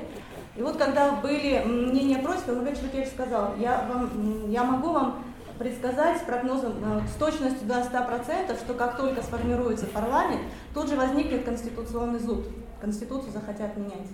[0.57, 5.23] И вот когда были мнения против, Мамлюк Черкевич сказал, я, вам, я могу вам
[5.57, 10.43] предсказать с прогнозом э, с точностью до 100%, что как только сформируется парламент,
[10.75, 12.45] тут же возникнет конституционный зуд.
[12.81, 14.09] Конституцию захотят менять.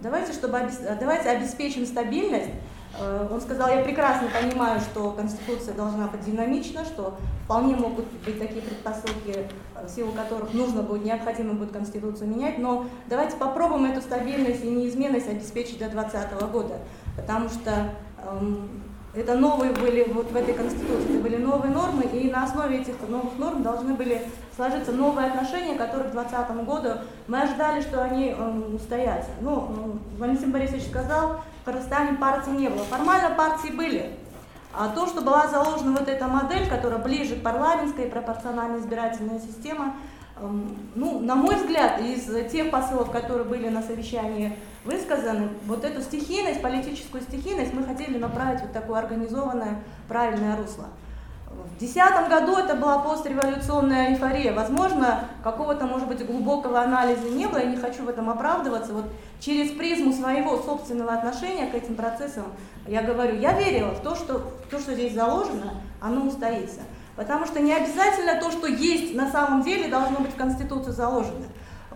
[0.00, 2.50] Давайте, чтобы э, давайте обеспечим стабильность.
[2.98, 8.38] Э, Он сказал, я прекрасно понимаю, что Конституция должна быть динамична, что вполне могут быть
[8.38, 9.46] такие предпосылки,
[9.86, 14.68] в силу которых нужно будет, необходимо будет Конституцию менять, но давайте попробуем эту стабильность и
[14.68, 16.78] неизменность обеспечить до 2020 года,
[17.16, 17.90] потому что
[18.24, 18.68] эм,
[19.14, 22.94] это новые были вот в этой Конституции, это были новые нормы, и на основе этих
[23.08, 24.22] новых норм должны были
[24.56, 26.88] сложиться новые отношения, которые к 2020 году
[27.26, 29.30] мы ожидали, что они эм, устоятся.
[29.40, 32.84] Ну, м, Валентин Борисович сказал, в Кыргызстане партий не было.
[32.84, 34.16] Формально партии были.
[34.74, 39.92] А то, что была заложена вот эта модель, которая ближе к парламентской пропорциональной избирательной системе,
[40.40, 46.00] эм, ну, на мой взгляд, из тех посылов, которые были на совещании высказаны, вот эту
[46.00, 50.86] стихийность, политическую стихийность мы хотели направить в вот такое организованное, правильное русло.
[51.52, 54.52] В 2010 году это была постреволюционная эйфория.
[54.54, 58.92] Возможно, какого-то, может быть, глубокого анализа не было, я не хочу в этом оправдываться.
[58.92, 59.04] Вот
[59.40, 62.44] через призму своего собственного отношения к этим процессам
[62.86, 66.80] я говорю, я верила в то, что то, что здесь заложено, оно устоится.
[67.16, 71.46] Потому что не обязательно то, что есть на самом деле, должно быть в Конституции заложено.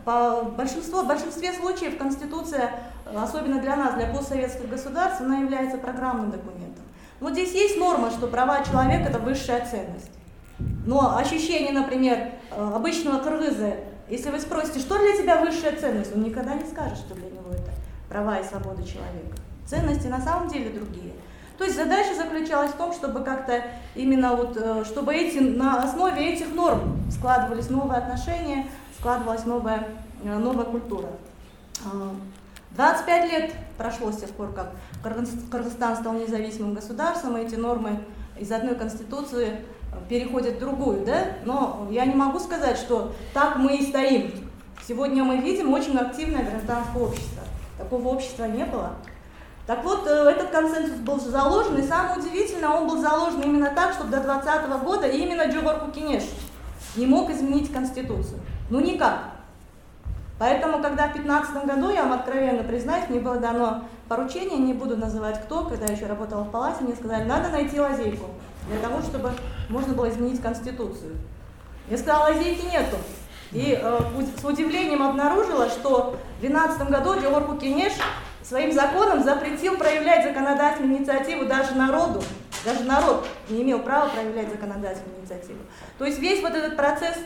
[0.05, 2.71] По большинству, в большинстве случаев Конституция,
[3.17, 6.76] особенно для нас, для постсоветских государств, она является программным документом.
[7.21, 10.11] Вот здесь есть норма, что права человека– это высшая ценность.
[10.87, 13.75] Но ощущение, например, э, обычного кыргыза,
[14.09, 17.51] если вы спросите, что для тебя высшая ценность, он никогда не скажет, что для него
[17.51, 17.71] это
[18.09, 19.37] права и свободы человека.
[19.67, 21.13] Ценности на самом деле другие.
[21.59, 23.63] То есть задача заключалась в том, чтобы как-то
[23.95, 28.67] именно вот, э, чтобы эти, на основе этих норм складывались новые отношения,
[28.99, 29.89] складывалась новая,
[30.23, 31.09] э, новая культура.
[32.73, 37.55] А, 25 лет прошло с тех пор, как Кыргыз- Кыргызстан стал независимым государством, и эти
[37.55, 38.01] нормы
[38.39, 41.29] из одной конституции э, переходят в другую, да?
[41.45, 44.33] Но я не могу сказать, что так мы и стоим.
[44.87, 47.43] Сегодня мы видим очень активное гражданское общество.
[47.79, 48.93] Такого общества не было.
[49.67, 53.95] Так вот, э, этот консенсус был заложен, и самое удивительное, он был заложен именно так,
[53.95, 56.25] чтобы до 2020 года именно Джогор Кукинеш
[56.95, 58.41] не мог изменить Конституцию.
[58.71, 59.36] Ну никак.
[60.39, 64.97] Поэтому, когда в 2015 году, я вам откровенно признаюсь, мне было дано поручение, не буду
[64.97, 68.27] называть кто, когда я еще работала в палате, мне сказали, надо найти лазейку
[68.69, 69.33] для того, чтобы
[69.71, 71.17] можно было изменить Конституцию.
[71.89, 72.97] Я сказала, лазейки нету.
[73.53, 74.01] И э,
[74.41, 77.93] с удивлением обнаружила, что в 2012 году Джорку Кенеш
[78.43, 82.23] своим законом запретил проявлять законодательную инициативу даже народу.
[82.65, 85.61] Даже народ не имел права проявлять законодательную инициативу.
[85.99, 87.17] То есть весь вот этот процесс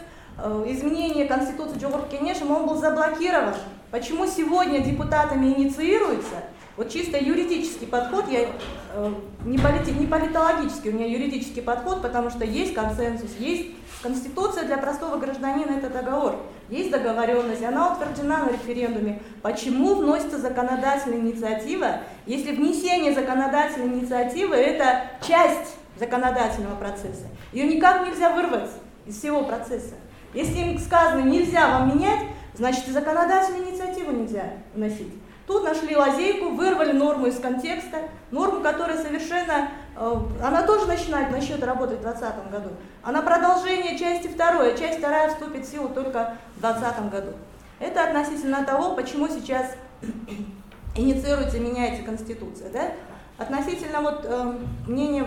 [0.42, 3.54] э, изменения Конституции Джогур Кенешем, он был заблокирован.
[3.90, 6.44] Почему сегодня депутатами инициируется?
[6.76, 8.46] Вот чисто юридический подход, я,
[8.94, 13.66] э, не, полити, не политологический, у меня юридический подход, потому что есть консенсус, есть
[14.02, 16.36] Конституция для простого гражданина– это договор.
[16.70, 19.20] Есть договоренность, она утверждена на референдуме.
[19.42, 27.26] Почему вносится законодательная инициатива, если внесение законодательной инициативы– это часть законодательного процесса?
[27.52, 28.70] Ее никак нельзя вырвать
[29.06, 29.96] из всего процесса.
[30.32, 32.20] Если им сказано «нельзя вам менять»,
[32.54, 35.12] значит и законодательную инициативу нельзя вносить.
[35.46, 41.60] Тут нашли лазейку, вырвали норму из контекста, норму, которая совершенно, э, она тоже начинает насчет
[41.64, 42.70] работать в 2020 году.
[43.02, 47.32] Она продолжение части второй, а часть вторая вступит в силу только в 2020 году.
[47.80, 49.74] Это относительно того, почему сейчас
[50.96, 52.70] инициируется меняется Конституция.
[52.70, 52.92] Да?
[53.36, 54.54] Относительно вот, э,
[54.86, 55.26] мнения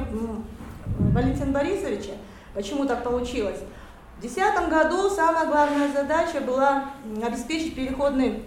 [0.99, 2.13] Валентина Борисовича,
[2.53, 3.59] почему так получилось.
[4.23, 6.85] В 2010 году самая главная задача была
[7.21, 8.45] обеспечить переходный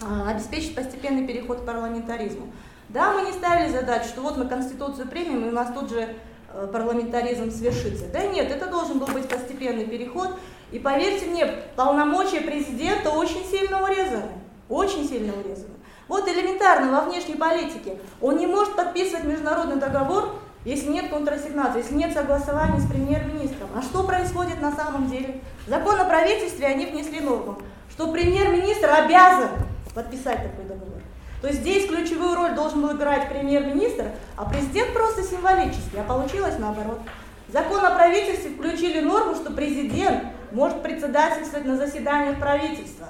[0.00, 2.52] а, обеспечить постепенный переход к парламентаризму.
[2.88, 6.14] Да, мы не ставили задачу, что вот мы Конституцию примем, и у нас тут же
[6.54, 8.06] э, парламентаризм свершится.
[8.12, 10.38] Да нет, это должен был быть постепенный переход.
[10.70, 14.38] И поверьте мне, полномочия президента очень сильно урезаны.
[14.68, 15.74] Очень сильно урезаны.
[16.06, 17.98] Вот элементарно во внешней политике.
[18.20, 23.37] Он не может подписывать международный договор, если нет контрасигнации, если нет согласования с премьер-министром.
[23.74, 25.40] А что происходит на самом деле?
[25.66, 27.58] В закон о правительстве они внесли норму,
[27.90, 29.50] что премьер-министр обязан
[29.94, 31.02] подписать такой договор.
[31.40, 36.54] То есть здесь ключевую роль должен был играть премьер-министр, а президент просто символически, а получилось
[36.58, 37.00] наоборот.
[37.46, 43.06] В закон о правительстве включили норму, что президент может председательствовать на заседаниях правительства.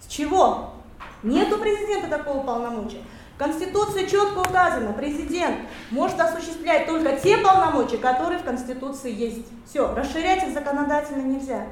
[0.00, 0.74] С чего?
[1.22, 3.02] Нет у президента такого полномочия.
[3.40, 5.56] Конституции четко указано, президент
[5.90, 9.46] может осуществлять только те полномочия, которые в Конституции есть.
[9.66, 11.64] Все, расширять их законодательно нельзя.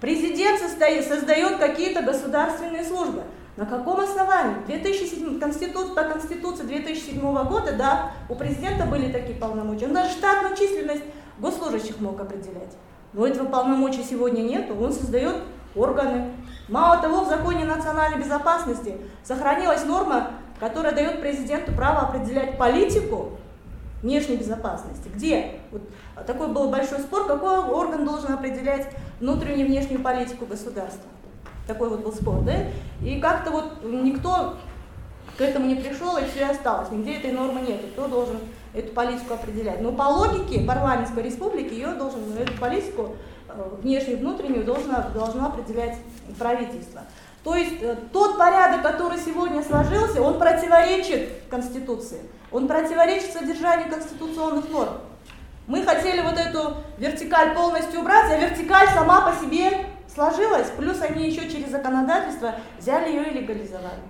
[0.00, 3.24] Президент состоит, создает какие-то государственные службы.
[3.56, 4.54] На каком основании?
[4.66, 9.86] 2007, Конституция, по Конституции 2007 года, да, у президента были такие полномочия.
[9.86, 11.02] Он даже штатную численность
[11.40, 12.76] госслужащих мог определять.
[13.12, 15.38] Но этого полномочия сегодня нет, он создает
[15.74, 16.30] органы.
[16.68, 23.38] Мало того, в законе национальной безопасности сохранилась норма, которая дает президенту право определять политику
[24.02, 25.08] внешней безопасности.
[25.14, 25.60] Где?
[25.70, 25.82] Вот
[26.26, 28.88] такой был большой спор, какой орган должен определять
[29.18, 31.10] внутреннюю и внешнюю политику государства.
[31.66, 32.52] Такой вот был спор, да?
[33.02, 34.56] И как-то вот никто
[35.36, 36.90] к этому не пришел, и все осталось.
[36.90, 37.80] Нигде этой нормы нет.
[37.92, 38.38] Кто должен
[38.74, 39.80] эту политику определять?
[39.80, 43.16] Но по логике парламентской республики ее должен, эту политику
[43.48, 45.96] э, внешнюю и внутреннюю должно, должно определять
[46.38, 47.02] правительство.
[47.44, 54.70] То есть э, тот порядок, который сегодня сложился, он противоречит Конституции, он противоречит содержанию конституционных
[54.70, 54.94] норм.
[55.66, 61.28] Мы хотели вот эту вертикаль полностью убрать, а вертикаль сама по себе сложилось, плюс они
[61.28, 64.00] еще через законодательство взяли ее и легализовали.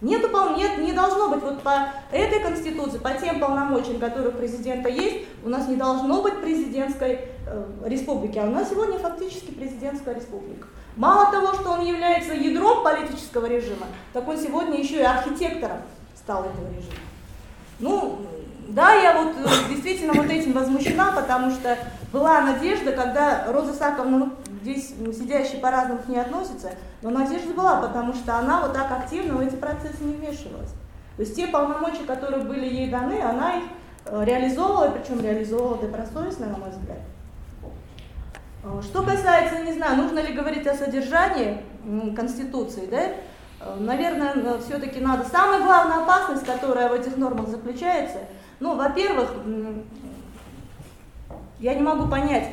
[0.00, 4.88] Нету, нет, не должно быть вот по этой конституции, по тем полномочиям, которые у президента
[4.88, 10.14] есть, у нас не должно быть президентской э, республики, а у нас сегодня фактически президентская
[10.14, 10.68] республика.
[10.96, 15.78] Мало того, что он является ядром политического режима, так он сегодня еще и архитектором
[16.16, 16.94] стал этого режима.
[17.80, 18.18] Ну,
[18.68, 21.76] да, я вот э, действительно вот этим возмущена, потому что
[22.12, 26.70] была надежда, когда Роза Саковна, ну, здесь сидящие по-разному к ней относятся,
[27.02, 30.70] но надежда была, потому что она вот так активно в эти процессы не вмешивалась.
[31.16, 33.64] То есть те полномочия, которые были ей даны, она их
[34.06, 36.98] э, реализовывала, причем реализовывала добросовестно, на мой взгляд.
[38.64, 41.60] Э, что касается, не знаю, нужно ли говорить о содержании
[42.16, 43.02] Конституции, да,
[43.60, 45.24] э, наверное, все-таки надо.
[45.28, 48.18] Самая главная опасность, которая в этих нормах заключается,
[48.60, 49.30] ну, во-первых,
[51.60, 52.48] я не могу понять,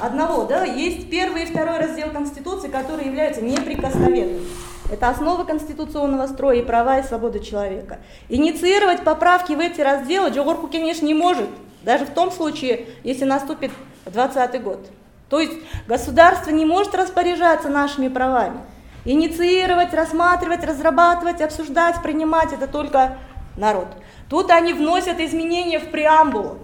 [0.00, 4.44] одного, да, есть первый и второй раздел Конституции, которые являются неприкосновенными.
[4.90, 7.98] Это основа конституционного строя и права и свободы человека.
[8.28, 11.48] Инициировать поправки в эти разделы Джогор Кукинеш не может,
[11.82, 13.70] даже в том случае, если наступит
[14.06, 14.90] 2020 год.
[15.28, 15.52] То есть
[15.86, 18.60] государство не может распоряжаться нашими правами.
[19.04, 23.18] Инициировать, рассматривать, разрабатывать, обсуждать, принимать– это только
[23.56, 23.88] народ.
[24.28, 26.58] Тут они вносят изменения в преамбулу.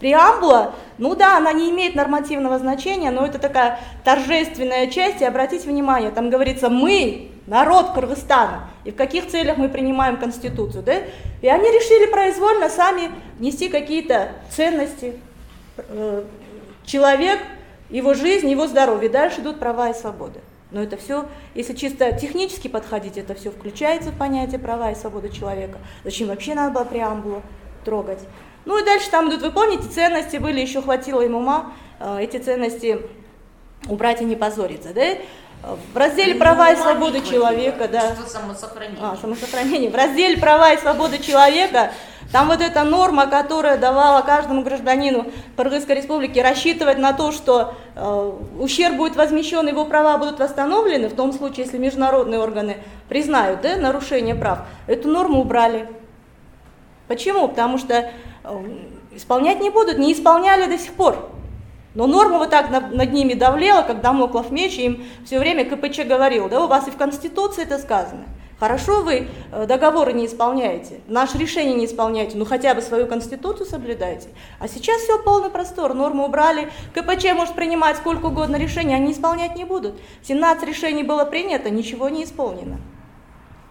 [0.00, 5.68] Преамбула, ну да, она не имеет нормативного значения, но это такая торжественная часть, и обратите
[5.68, 10.94] внимание, там говорится «мы, народ Кыргызстана», и в каких целях мы принимаем Конституцию, да?
[11.42, 15.20] И они решили произвольно сами нести какие-то ценности.
[15.76, 16.24] Э,
[16.86, 17.40] человек,
[17.90, 20.40] его жизнь, его здоровье, дальше идут права и свободы.
[20.70, 25.30] Но это все, если чисто технически подходить, это все включается в понятие права и свободы
[25.30, 25.78] человека.
[26.04, 27.42] Зачем вообще надо было преамбулу
[27.84, 28.20] трогать?
[28.64, 32.36] Ну и дальше там идут, вы помните, ценности были, еще хватило им ума э, эти
[32.36, 33.00] ценности
[33.88, 35.16] убрать и не позориться, да?
[35.92, 38.16] В разделе права и свободы человека, да.
[38.26, 39.00] Самосохранение?
[39.02, 39.90] А, самосохранение.
[39.90, 41.92] В разделе права и свободы человека
[42.32, 45.26] там вот эта норма, которая давала каждому гражданину
[45.56, 51.14] Кыргызской республики рассчитывать на то, что э, ущерб будет возмещен, его права будут восстановлены, в
[51.14, 52.78] том случае, если международные органы
[53.08, 55.88] признают да, нарушение прав, эту норму убрали.
[57.08, 57.48] Почему?
[57.48, 58.10] Потому что э,
[59.12, 61.30] исполнять не будут, не исполняли до сих пор.
[61.94, 66.06] Но норма вот так над, ними давлела, как домоклов меч, и им все время КПЧ
[66.06, 68.24] говорил, да, у вас и в Конституции это сказано.
[68.60, 73.64] Хорошо вы э, договоры не исполняете, наше решение не исполняете, ну хотя бы свою Конституцию
[73.66, 74.28] соблюдайте.
[74.58, 79.56] А сейчас все полный простор, нормы убрали, КПЧ может принимать сколько угодно решений, они исполнять
[79.56, 79.98] не будут.
[80.24, 82.78] 17 решений было принято, ничего не исполнено.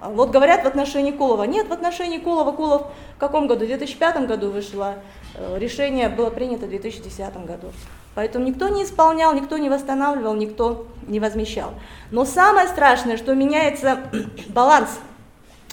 [0.01, 1.43] А вот говорят в отношении Кулова.
[1.43, 3.65] Нет, в отношении Кулова, Кулов в каком году?
[3.65, 4.95] В 2005 году вышло,
[5.35, 7.67] э, решение было принято в 2010 году.
[8.15, 11.73] Поэтому никто не исполнял, никто не восстанавливал, никто не возмещал.
[12.11, 13.99] Но самое страшное, что меняется
[14.49, 14.99] баланс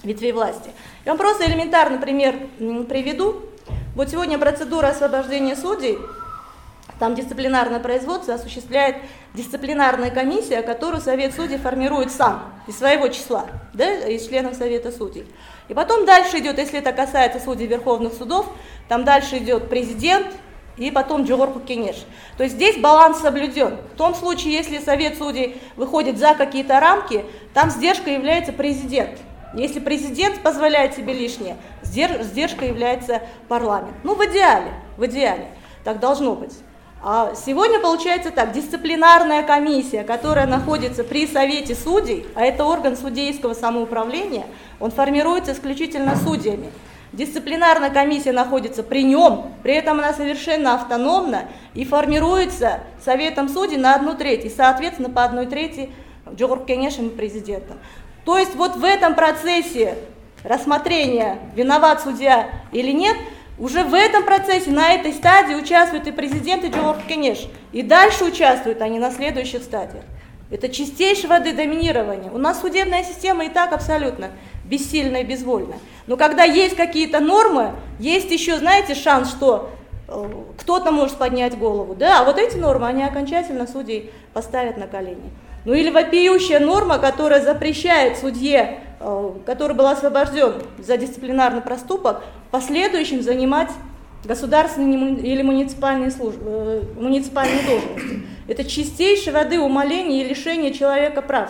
[0.03, 0.69] ветвей власти.
[1.05, 2.35] Я вам просто элементарный пример
[2.87, 3.41] приведу.
[3.95, 5.97] Вот сегодня процедура освобождения судей,
[6.99, 8.97] там дисциплинарное производство осуществляет
[9.33, 15.25] дисциплинарная комиссия, которую Совет судей формирует сам, из своего числа, да, из членов Совета судей.
[15.67, 18.47] И потом дальше идет, если это касается судей Верховных судов,
[18.87, 20.27] там дальше идет президент,
[20.77, 22.05] и потом Джогорку Кенеш.
[22.37, 23.77] То есть здесь баланс соблюден.
[23.93, 29.19] В том случае, если Совет судей выходит за какие-то рамки, там сдержка является президент.
[29.53, 33.95] Если президент позволяет себе лишнее, сдержка является парламент.
[34.03, 35.47] Ну, в идеале, в идеале.
[35.83, 36.53] Так должно быть.
[37.01, 43.53] А сегодня получается так, дисциплинарная комиссия, которая находится при Совете судей, а это орган судейского
[43.53, 44.47] самоуправления,
[44.79, 46.71] он формируется исключительно судьями.
[47.13, 53.95] Дисциплинарная комиссия находится при нем, при этом она совершенно автономна и формируется Советом судей на
[53.95, 55.89] одну треть, и, соответственно, по одной трети
[56.35, 57.77] Джогур Кенешем президентом.
[58.25, 59.95] То есть вот в этом процессе
[60.43, 63.15] рассмотрения, виноват судья или нет,
[63.57, 67.47] уже в этом процессе, на этой стадии участвуют и президент, и Джогур Кенеш.
[67.71, 70.03] И дальше участвуют они на следующих стадиях.
[70.51, 72.31] Это чистейшее воды доминирование.
[72.31, 74.29] У нас судебная система и так абсолютно
[74.67, 75.75] бессильна и безвольна.
[76.07, 79.71] Но когда есть какие-то нормы, есть еще, знаете, шанс, что
[80.07, 81.95] э, кто-то может поднять голову.
[81.95, 85.31] Да, а вот эти нормы, они окончательно судей поставят на колени.
[85.65, 92.51] Ну или вопиющая норма, которая запрещает судье, э, который был освобожден за дисциплинарный проступок, в
[92.51, 93.69] последующем занимать
[94.23, 98.21] государственные или муниципальные, службы, э, муниципальные должности.
[98.47, 101.49] Это чистейшей воды умоление и лишение человека прав.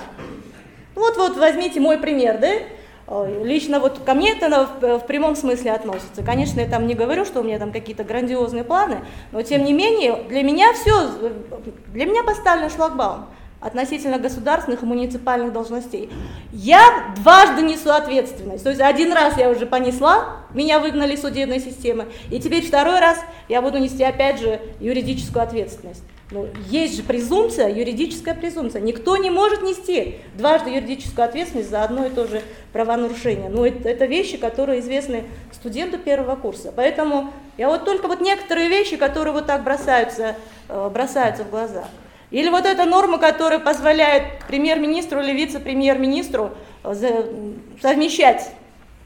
[0.95, 2.49] Вот, вот возьмите мой пример, да?
[3.43, 6.23] Лично вот ко мне это в, прямом смысле относится.
[6.23, 8.99] Конечно, я там не говорю, что у меня там какие-то грандиозные планы,
[9.31, 11.11] но тем не менее для меня все,
[11.93, 13.27] для меня поставлен шлагбаум
[13.59, 16.11] относительно государственных и муниципальных должностей.
[16.51, 18.63] Я дважды несу ответственность.
[18.63, 22.99] То есть один раз я уже понесла, меня выгнали из судебной системы, и теперь второй
[22.99, 26.03] раз я буду нести опять же юридическую ответственность.
[26.29, 28.81] Ну, есть же презумпция, юридическая презумпция.
[28.81, 32.41] Никто не может нести дважды юридическую ответственность за одно и то же
[32.73, 33.49] правонарушение.
[33.49, 35.23] Ну, это, это вещи, которые известны
[35.53, 36.73] студенту первого курса.
[36.75, 40.35] Поэтому я вот только вот некоторые вещи, которые вот так бросаются,
[40.67, 41.85] э, бросаются в глаза.
[42.29, 46.51] Или вот эта норма, которая позволяет премьер-министру или вице-премьер-министру
[46.83, 47.23] э,
[47.81, 48.51] совмещать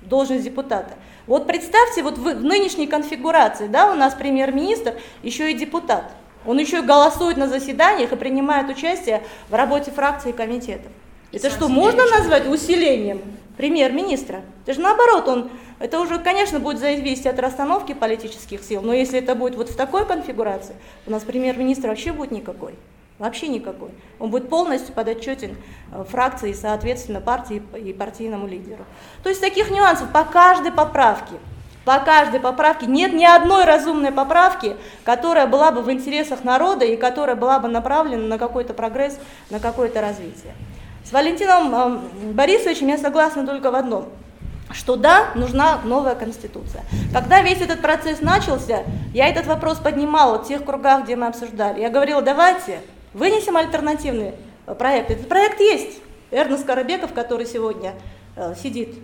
[0.02, 0.96] должность депутата.
[1.28, 6.12] Вот представьте, вот в нынешней конфигурации, да, у нас премьер-министр, еще и депутат.
[6.46, 10.92] Он еще и голосует на заседаниях и принимает участие в работе фракций и комитетов.
[11.32, 13.22] Это что, можно назвать усилением
[13.58, 14.42] премьер-министра?
[14.66, 19.20] Это же наоборот, он, это уже, конечно, будет зависеть от расстановки политических сил, но если
[19.20, 20.76] это будет вот в такой конфигурации,
[21.06, 22.76] у нас премьер-министр вообще будет никакой.
[23.18, 23.90] Вообще никакой.
[24.20, 25.56] Он будет полностью подотчетен
[25.92, 28.84] э, фракции соответственно, партии и партийному лидеру.
[29.22, 31.36] То есть таких нюансов по каждой поправке–
[31.86, 36.96] по каждой поправке нет ни одной разумной поправки, которая была бы в интересах народа и
[36.96, 39.18] которая была бы направлена на какой-то прогресс,
[39.50, 40.54] на какое-то развитие.
[41.04, 44.10] С Валентином эм, Борисовичем я согласна только в одном,
[44.72, 46.84] что да, нужна новая конституция.
[47.12, 51.82] Когда весь этот процесс начался, я этот вопрос поднимала в тех кругах, где мы обсуждали.
[51.82, 52.82] Я говорила, давайте
[53.14, 54.34] вынесем альтернативный
[54.68, 55.10] э, проект.
[55.10, 56.00] Этот проект есть.
[56.30, 57.94] Эрнест Карабеков, который сегодня
[58.36, 58.96] э, сидит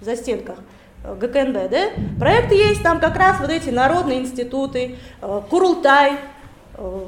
[0.00, 0.58] за стенках,
[1.04, 1.90] ГКНБ, да?
[2.18, 6.18] Проект есть, там как раз вот эти народные институты, э, Курултай,
[6.74, 7.04] э,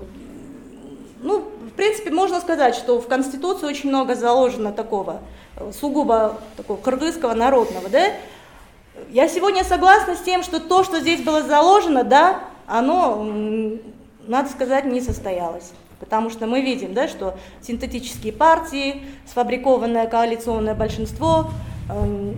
[1.23, 5.21] ну, в принципе, можно сказать, что в Конституции очень много заложено такого
[5.57, 8.07] э, сугубо такого кыргызского народного, да?
[9.11, 13.27] Я сегодня согласна с тем, что то, что здесь было заложено, да, оно,
[14.27, 15.73] надо сказать, не состоялось.
[15.99, 21.51] Потому что мы видим, да, что синтетические партии, сфабрикованное коалиционное большинство,
[21.91, 22.37] эм,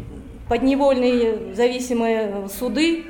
[0.52, 3.06] подневольные зависимые суды,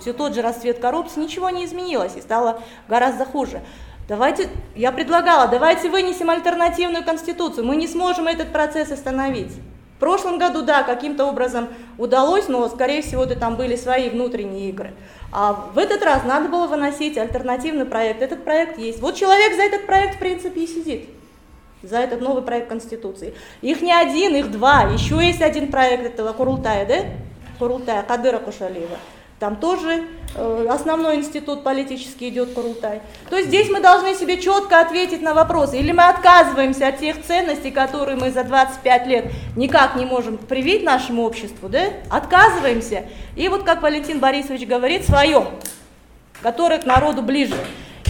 [0.00, 3.60] все тот же расцвет коррупции, ничего не изменилось и стало гораздо хуже.
[4.08, 9.52] Давайте, я предлагала, давайте вынесем альтернативную конституцию, мы не сможем этот процесс остановить.
[9.94, 11.68] В прошлом году, да, каким-то образом
[11.98, 14.92] удалось, но, скорее всего, это там были свои внутренние игры.
[15.30, 18.22] А в этот раз надо было выносить альтернативный проект.
[18.22, 19.00] Этот проект есть.
[19.00, 21.08] Вот человек за этот проект, в принципе, и сидит.
[21.82, 23.34] За этот новый проект Конституции.
[23.60, 24.82] Их не один, их два.
[24.84, 26.96] Еще есть один проект этого Курултая, да?
[27.58, 28.98] Курултая, Кадыра Кушалиева.
[29.42, 30.04] Там тоже
[30.36, 33.02] э, основной институт политический идет Курултай.
[33.28, 35.74] То есть здесь мы должны себе четко ответить на вопрос.
[35.74, 40.84] Или мы отказываемся от тех ценностей, которые мы за 25 лет никак не можем привить
[40.84, 41.86] нашему обществу, да?
[42.08, 43.06] Отказываемся.
[43.34, 45.44] И вот как Валентин Борисович говорит, свое,
[46.40, 47.56] которое к народу ближе.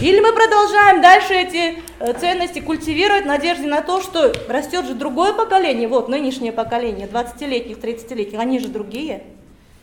[0.03, 4.95] Или мы продолжаем дальше эти э, ценности культивировать в надежде на то, что растет же
[4.95, 9.23] другое поколение, вот нынешнее поколение, 20-летних, 30-летних, они же другие.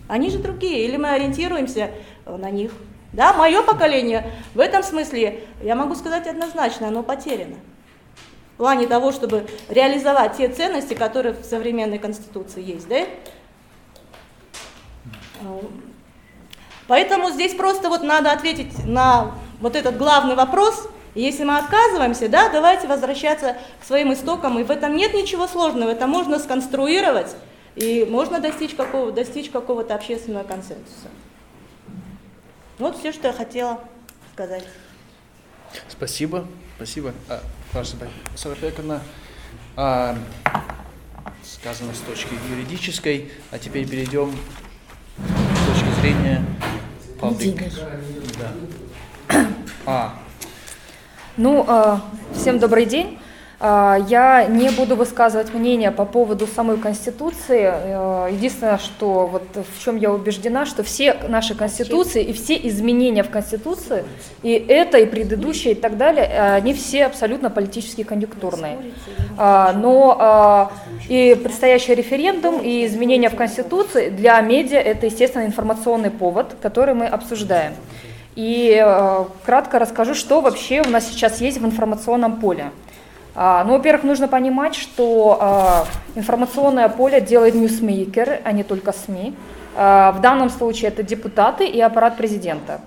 [0.08, 1.92] Они же другие, или мы ориентируемся
[2.26, 2.70] э, на них.
[3.14, 7.56] Да, мое поколение в этом смысле, я могу сказать однозначно, оно потеряно.
[8.56, 12.86] В плане того, чтобы реализовать те ценности, которые в современной Конституции есть.
[12.88, 13.06] Да?
[16.88, 20.88] Поэтому здесь просто вот надо ответить на вот этот главный вопрос.
[21.14, 24.58] если мы отказываемся, да, давайте возвращаться к своим истокам.
[24.58, 27.34] И в этом нет ничего сложного, это можно сконструировать
[27.76, 31.08] и можно достичь, какого, достичь какого-то общественного консенсуса.
[32.78, 33.80] Вот все, что я хотела
[34.32, 34.64] сказать.
[35.88, 36.46] Спасибо,
[36.76, 37.12] спасибо.
[37.28, 37.40] А,
[38.36, 39.02] Сарапековна,
[39.76, 40.16] а,
[41.44, 44.34] сказано с точки юридической, а теперь перейдем
[45.18, 46.44] с точки зрения
[47.20, 47.72] public.
[48.38, 48.52] Да.
[49.86, 50.12] А.
[51.36, 52.00] Ну, а,
[52.34, 53.18] всем добрый день.
[53.62, 57.70] А, я не буду высказывать мнение по поводу самой Конституции.
[57.70, 63.22] Э, единственное, что вот в чем я убеждена, что все наши Конституции и все изменения
[63.22, 64.04] в Конституции,
[64.42, 66.24] и это, и предыдущие, и так далее,
[66.54, 68.78] они все абсолютно политически конъюнктурные.
[69.36, 70.72] А, но а,
[71.08, 77.06] и предстоящий референдум, и изменения в Конституции для медиа– это, естественно, информационный повод, который мы
[77.06, 77.74] обсуждаем.
[78.40, 82.70] И э, кратко расскажу, что вообще у нас сейчас есть в информационном поле.
[83.34, 85.84] А, ну, во-первых, нужно понимать, что а,
[86.14, 89.34] информационное поле делает ньюсмейкеры, а не только СМИ.
[89.76, 92.80] А, в данном случае это депутаты и аппарат президента.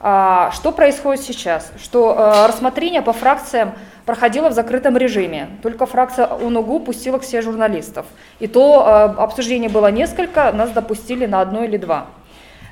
[0.00, 1.72] Что происходит сейчас?
[1.82, 3.72] Что рассмотрение по фракциям
[4.06, 5.48] проходило в закрытом режиме.
[5.60, 8.06] Только фракция УНУГУ пустила к себе журналистов.
[8.38, 8.86] И то
[9.18, 12.06] обсуждение было несколько, нас допустили на одно или два.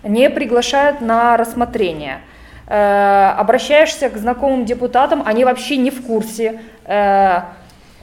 [0.07, 2.21] Не приглашают на рассмотрение.
[2.69, 7.41] Э, обращаешься к знакомым депутатам, они вообще не в курсе, э,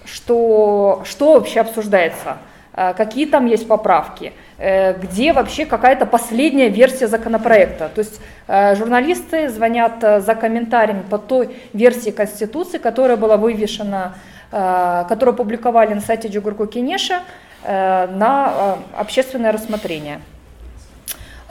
[0.06, 2.38] что, что вообще обсуждается,
[2.74, 7.90] э, какие там есть поправки, где вообще какая-то последняя версия законопроекта.
[7.94, 14.14] То есть журналисты звонят за комментарием по той версии Конституции, которая была вывешена,
[14.52, 17.24] которую опубликовали на сайте Джугурку Кенеша
[17.66, 20.22] на общественное рассмотрение.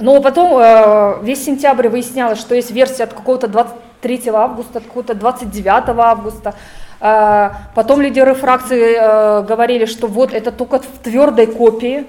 [0.02, 5.14] Но потом э, весь сентябрь выяснялось, что есть версия от какого-то 23 августа, от какого-то
[5.14, 6.54] 29 августа.
[7.00, 12.06] Э, потом лидеры фракции э, говорили, что вот это только в твердой копии.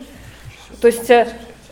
[0.81, 1.27] То есть э,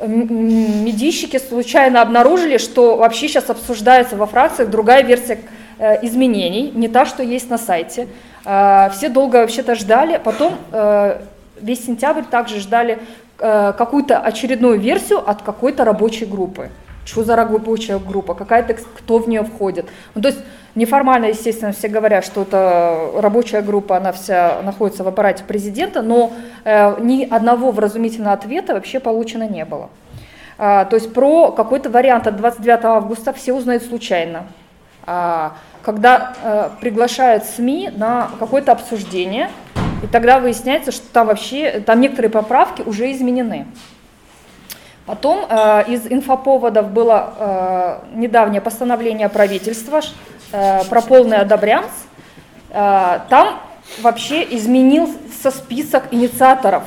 [0.06, 5.40] медийщики случайно обнаружили, что вообще сейчас обсуждается во фракциях другая версия
[5.80, 8.08] э, изменений, не та, что есть на сайте.
[8.46, 11.20] Э, все долго вообще-то ждали, потом э,
[11.60, 13.00] весь сентябрь также ждали
[13.44, 16.70] Э, какую-то очередную версию от какой-то рабочей группы.
[17.06, 19.88] Что за рабочая группа, какая-то, кто в нее входит.
[20.14, 20.42] Ну, то есть
[20.76, 26.34] неформально, естественно, все говорят, что это рабочая группа, она вся находится в аппарате президента, но
[26.64, 29.90] э, ни одного вразумительного ответа вообще получено не было.
[30.60, 34.44] А, то есть про какой-то вариант от 29 августа все узнают случайно.
[35.08, 39.50] А, когда э, приглашают СМИ на какое-то обсуждение,
[40.04, 43.68] и тогда выясняется, что там вообще, там некоторые поправки уже изменены.
[45.06, 50.02] Потом э, из инфоповодов было э, недавнее постановление правительства
[50.52, 51.92] э, про полный одобрянс.
[52.70, 53.60] Э, там
[54.02, 56.84] вообще изменился список инициаторов.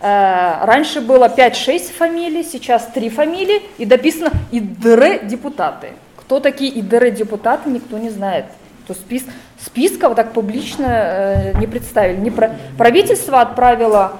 [0.00, 5.90] Э, раньше было 5-6 фамилий, сейчас 3 фамилии, и дописано ИДР депутаты.
[6.16, 8.46] Кто такие ИДР депутаты, никто не знает.
[8.86, 9.24] То что спис,
[9.64, 12.18] списка вот так публично э, не представили.
[12.18, 14.12] Не про, правительство отправило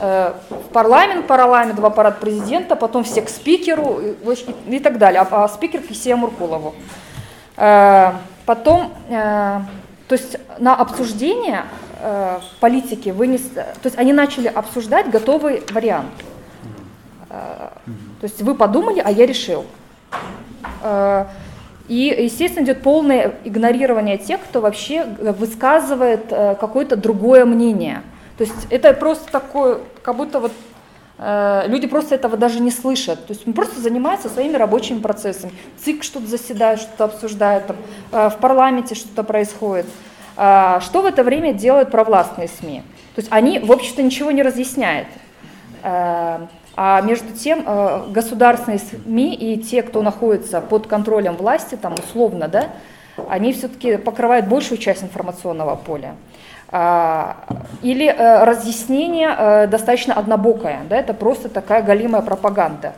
[0.00, 4.14] э, в парламент, парламент в аппарат президента, потом все к спикеру и,
[4.70, 6.74] и, и так далее, а, а спикер к Исея Муркулову.
[7.56, 8.12] Э,
[8.46, 9.60] потом, э,
[10.08, 11.64] то есть на обсуждение
[12.00, 16.12] э, политики вынес, то есть они начали обсуждать готовый вариант.
[17.28, 17.68] Э,
[18.20, 19.66] то есть вы подумали, а я решил.
[20.82, 21.26] Э,
[21.88, 28.02] и, естественно, идет полное игнорирование тех, кто вообще высказывает э, какое-то другое мнение.
[28.38, 30.52] То есть это просто такое, как будто вот
[31.18, 33.24] э, люди просто этого даже не слышат.
[33.26, 35.52] То есть он просто занимается своими рабочими процессами.
[35.82, 37.76] ЦИК что-то заседает, что-то обсуждает, там,
[38.12, 39.86] э, в парламенте что-то происходит.
[40.36, 42.82] Э, что в это время делают провластные СМИ?
[43.14, 45.08] То есть они, в общем-то, ничего не разъясняют.
[46.76, 52.48] А между тем э, государственные СМИ и те, кто находится под контролем власти, там условно,
[52.48, 52.66] да,
[53.30, 56.14] они все-таки покрывают большую часть информационного поля.
[56.68, 57.36] А,
[57.80, 62.92] или э, разъяснение э, достаточно однобокое, да, это просто такая галимая пропаганда.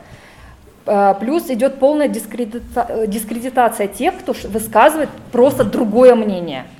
[1.19, 6.65] Плюс идет полная дискредитация тех, кто высказывает просто другое мнение–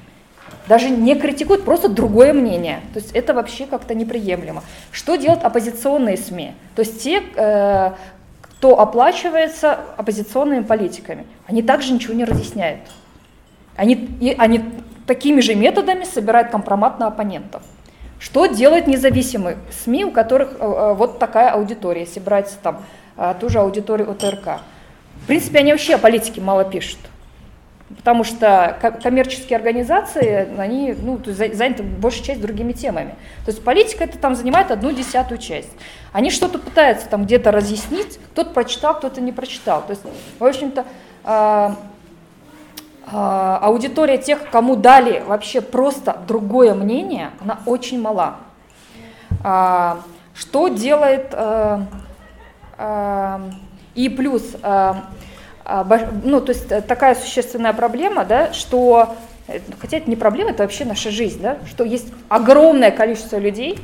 [0.69, 2.81] даже не критикуют, просто другое мнение.
[2.93, 4.63] То есть это вообще как-то неприемлемо.
[4.91, 6.53] Что делают оппозиционные СМИ?
[6.75, 7.91] То есть те, э,
[8.43, 12.81] кто оплачивается оппозиционными политиками, они также ничего не разъясняют.
[13.75, 14.63] Они, и, они
[15.07, 17.63] такими же методами собирают компромат на оппонентов.
[18.19, 22.85] Что делают независимые СМИ, у которых э, э, вот такая аудитория, если брать там
[23.41, 24.61] ту же аудиторию ОТРК?
[25.23, 26.99] В принципе, они вообще о политике мало пишут
[27.95, 33.15] потому что коммерческие организации, они ну, заняты большей часть другими темами.
[33.45, 35.69] То есть политика это там занимает одну десятую часть.
[36.11, 39.81] Они что-то пытаются там где-то разъяснить, кто-то прочитал, кто-то не прочитал.
[39.81, 40.03] То есть,
[40.37, 40.85] в общем-то,
[41.23, 41.69] э,
[43.07, 48.37] э, аудитория тех, кому дали вообще просто другое мнение, она очень мала.
[49.43, 49.95] Э,
[50.35, 51.29] что делает...
[51.33, 51.85] Э,
[52.77, 53.39] э,
[53.95, 55.09] и плюс а,
[56.23, 59.15] ну, то есть э, такая существенная проблема, да, что,
[59.47, 63.77] э, хотя это не проблема, это вообще наша жизнь, да, что есть огромное количество людей,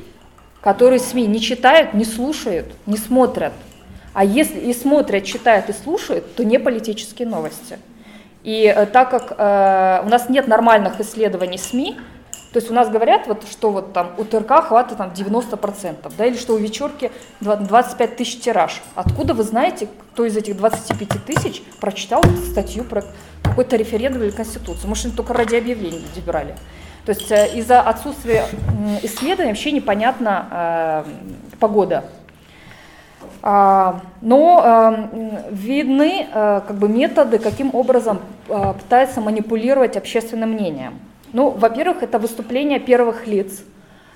[0.61, 3.53] которые СМИ не читают, не слушают, не смотрят.
[4.13, 7.77] А если и смотрят, читают и слушают, то не политические новости.
[8.43, 11.97] И э, так как э, у нас нет нормальных исследований СМИ,
[12.55, 16.25] то есть у нас говорят, вот, что вот там у ТРК хватит там 90%, да,
[16.25, 18.81] или что у вечерки 25 тысяч тираж.
[18.95, 23.03] Откуда вы знаете, кто из этих 25 тысяч прочитал статью про
[23.43, 24.87] какой-то референдум или конституцию?
[24.87, 26.55] Может, они только ради объявлений брали.
[27.05, 28.45] То есть э, из-за отсутствия
[29.03, 32.05] исследований вообще непонятна э, погода.
[33.41, 41.01] А, но э, видны э, как бы методы, каким образом э, пытается манипулировать общественным мнением.
[41.35, 43.61] Ну, во-первых, это выступление первых лиц.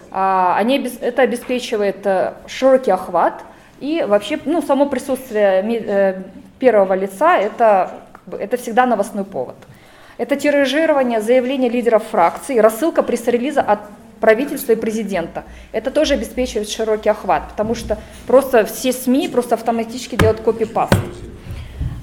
[0.10, 3.44] А, они, это обеспечивает э, широкий охват
[3.82, 6.24] и вообще ну, само присутствие э,
[6.60, 7.92] первого лица это,
[8.32, 9.58] это всегда новостной повод.
[10.18, 13.80] Это тиражирование заявлений лидеров фракций, рассылка пресс-релиза от
[14.22, 15.44] правительства и президента.
[15.74, 17.98] Это тоже обеспечивает широкий охват, потому что
[18.28, 20.94] просто все СМИ просто автоматически делают копипаст.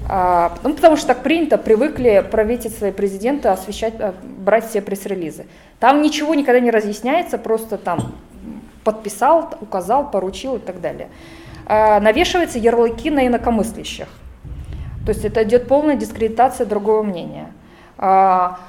[0.09, 5.45] А, ну, потому что так принято, привыкли правительство и президенты освещать, э, брать все пресс-релизы.
[5.79, 8.13] Там ничего никогда не разъясняется, просто там
[8.85, 11.09] подписал, указал, поручил и так далее.
[11.65, 14.07] А, навешиваются ярлыки на инакомыслящих.
[15.05, 17.51] То есть это идет полная дискредитация другого мнения.
[17.97, 18.59] А,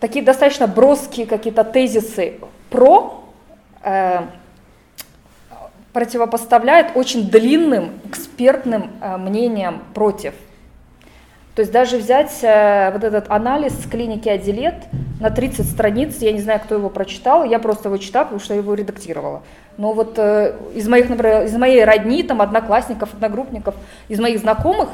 [0.00, 3.24] такие достаточно броские какие-то тезисы про
[3.84, 4.22] э,
[5.92, 10.34] противопоставляют очень длинным экспертным э, мнением против.
[11.54, 14.74] То есть даже взять э, вот этот анализ с клиники Адилет
[15.20, 18.54] на 30 страниц, я не знаю, кто его прочитал, я просто его читала, потому что
[18.54, 19.42] я его редактировала.
[19.76, 23.74] Но вот э, из моих, например, из моей родни, там, одноклассников, одногруппников,
[24.08, 24.88] из моих знакомых,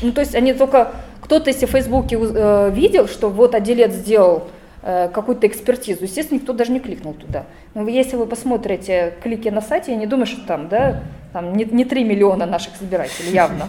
[0.00, 4.44] ну, то есть они только, кто-то, если в Фейсбуке э, видел, что вот Адилет сделал
[4.80, 7.46] какую-то экспертизу, естественно, никто даже не кликнул туда.
[7.74, 11.64] Но если вы посмотрите клики на сайте, я не думаю, что там, да, там не,
[11.64, 13.68] не 3 миллиона наших избирателей, явно.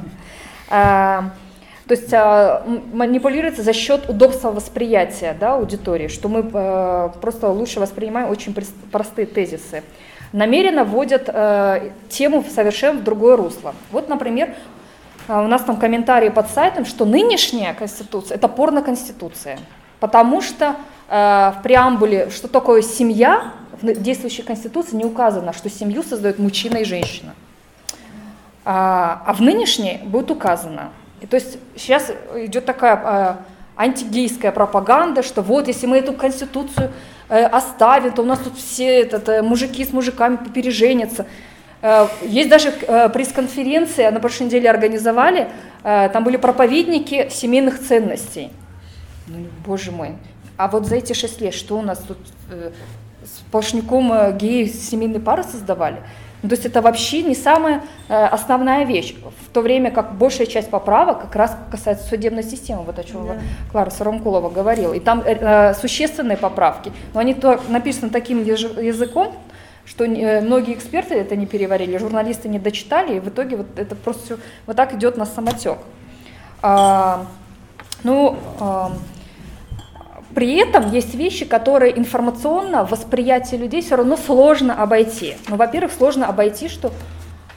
[1.89, 2.63] А, то есть а,
[2.93, 8.55] манипулируется за счет удобства восприятия да, аудитории, что мы а, просто лучше воспринимаем очень
[8.91, 9.83] простые тезисы.
[10.31, 13.73] Намеренно вводят а, тему совершенно в другое русло.
[13.91, 14.53] Вот, например,
[15.27, 19.59] у нас там комментарии под сайтом, что нынешняя конституция– это порно-конституция,
[19.99, 20.75] потому что
[21.07, 26.83] в преамбуле, что такое семья, в действующей конституции не указано, что семью создают мужчина и
[26.83, 27.35] женщина.
[28.65, 30.89] А в нынешней будет указано,
[31.22, 33.39] и то есть сейчас идет такая а,
[33.76, 36.91] антигейская пропаганда, что вот если мы эту конституцию
[37.30, 41.26] э, оставим, то у нас тут все этот, э, мужики с мужиками переженятся.
[41.82, 45.49] Э, есть даже пресс-конференция, на прошлой неделе организовали,
[45.82, 48.51] там были проповедники семейных ценностей.
[49.28, 50.15] Ну, боже мой.
[50.57, 52.17] А вот за эти шесть лет, что у нас тут
[52.51, 52.72] э,
[53.24, 56.01] сплошняком геи семейные пары создавали?
[56.41, 59.15] Ну, то есть это вообще не самая э, основная вещь,
[59.45, 63.27] в то время как большая часть поправок как раз касается судебной системы, вот о чем
[63.27, 63.35] Да.
[63.71, 64.93] Клара Сарамкулова говорила.
[64.93, 69.35] И там э, э, существенные поправки, но они то, написаны таким языком,
[69.85, 74.23] что многие эксперты это не переварили, журналисты не дочитали, и в итоге вот это просто
[74.23, 74.37] всё
[74.67, 75.79] вот так идет на самотек.
[76.61, 77.25] А,
[78.03, 78.91] ну, а,
[80.39, 85.35] при этом есть вещи, которые информационно в восприятии людей все равно сложно обойти.
[85.49, 86.93] Ну, во-первых, сложно обойти, что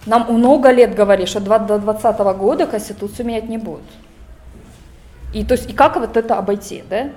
[0.05, 3.85] нам много лет говорили, что два- до 2020 года Конституцию менять не будут.
[5.33, 7.11] И, то есть, и как вот это обойти, да?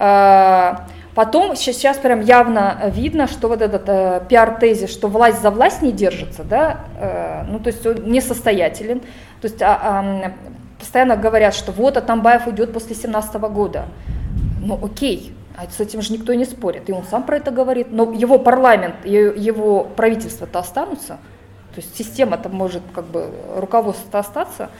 [0.00, 5.50] А, Потом щас- сейчас прям явно видно, что вот этот э, пиар-тезис, что власть за
[5.50, 8.98] власть не держится, да, э, ну то есть он несостоятелен.
[8.98, 10.32] То есть а, ам,
[10.80, 13.84] постоянно говорят, что вот Атамбаев уйдет после 17 года.
[14.62, 17.88] Ну окей, а с этим же никто не спорит, и он сам про это говорит.
[17.90, 21.18] Но его парламент, его правительство-то останутся,
[21.74, 24.70] то есть система-то может как бы руководство остаться.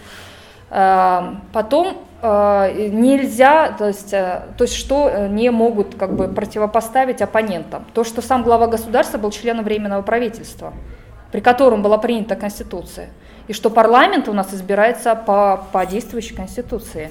[0.70, 6.28] А, Потом э, нельзя, то есть, э, то есть что э, не могут как бы
[6.28, 7.84] противопоставить оппонентам?
[7.92, 10.72] То, что сам глава государства был членом Временного правительства,
[11.30, 13.10] при котором была принята Конституция,
[13.48, 17.10] и что парламент у нас избирается по, по действующей Конституции.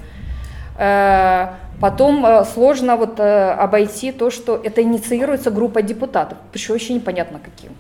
[0.77, 1.49] Э,
[1.81, 7.39] Потом э, сложно вот э, обойти то, что это инициируется группой депутатов, причем вообще непонятно
[7.43, 7.71] каким.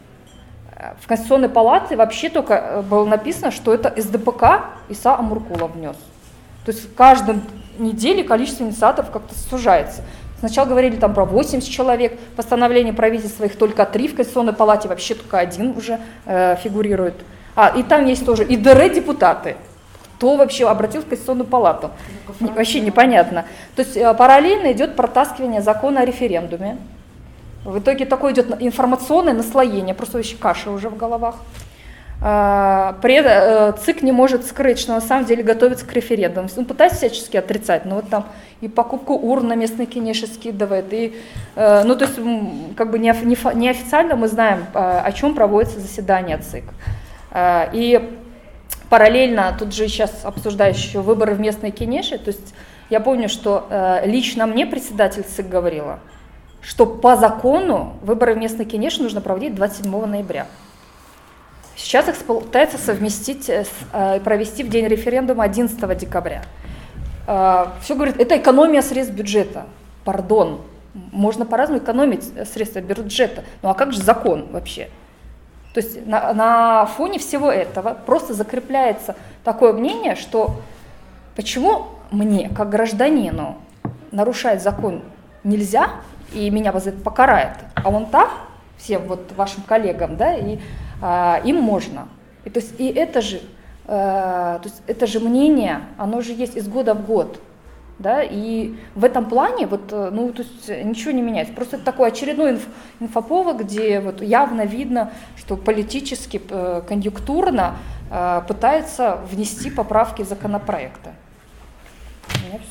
[0.99, 5.95] В Конституционной палате вообще только было написано, что это СДПК Иса Амуркулов внес.
[6.65, 7.43] То есть в каждом
[7.77, 10.01] неделе количество инициаторов как-то сужается.
[10.39, 15.13] Сначала говорили там про 80 человек, постановление правительства их только три, в Конституционной палате вообще
[15.13, 17.13] только один уже э, фигурирует.
[17.55, 19.57] А, и там есть тоже и ДР депутаты.
[20.21, 21.89] Кто вообще обратился в Конституционную палату?
[22.39, 23.45] Вообще непонятно.
[23.75, 26.77] То есть э, параллельно идет протаскивание закона о референдуме.
[27.65, 31.37] В итоге такое идет информационное наслоение, просто вообще каша уже в головах.
[32.21, 36.49] А, При э, ЦИК не может скрыть, что на самом деле готовится к референдуму.
[36.55, 38.25] Он пытается всячески отрицать, но вот там
[38.61, 41.15] и покупку урн на местные кинеши скидывает, и,
[41.55, 42.19] э, ну то есть
[42.77, 46.65] как бы неофициально мы знаем, э, о чем проводится заседание ЦИК.
[47.31, 48.19] Э, И
[48.91, 52.53] параллельно тут же сейчас обсуждают еще выборы в местные кинеши, то есть
[52.89, 55.99] я помню, что э, лично мне председатель ЦИК говорила,
[56.61, 60.45] что по закону выборы в местные кинеши нужно проводить 27 ноября.
[61.77, 63.63] Сейчас их пытаются совместить, э,
[63.93, 66.43] э, провести в день референдума 11 декабря.
[67.25, 69.67] Все говорит, это экономия средств бюджета.
[70.03, 70.59] Пардон,
[70.93, 73.43] можно по-разному экономить э, средства бюджета.
[73.61, 74.89] Ну а как же закон вообще?
[75.73, 80.55] То есть на, на фоне всего этого просто закрепляется такое мнение, что
[81.35, 83.57] почему мне, как гражданину,
[84.11, 85.01] нарушать закон
[85.43, 85.89] нельзя,
[86.33, 88.29] и меня за это покарает, а он так,
[88.77, 90.59] всем вот вашим коллегам, да, и
[91.01, 92.07] а, им можно.
[92.43, 93.37] И, то есть, и это же,
[93.85, 97.39] э, то есть это же мнение, оно же есть из года в год.
[98.01, 101.53] Да, и в этом плане вот, э, ну, то есть э, ничего не меняется.
[101.53, 102.67] Просто это такой очередной инф-
[102.99, 107.75] инфоповод, где вот явно видно, что политически, э, конъюнктурно
[108.09, 110.23] э, пытается внести поправки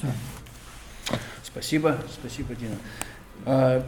[0.00, 1.16] все.
[1.44, 3.84] Спасибо, спасибо, Дина.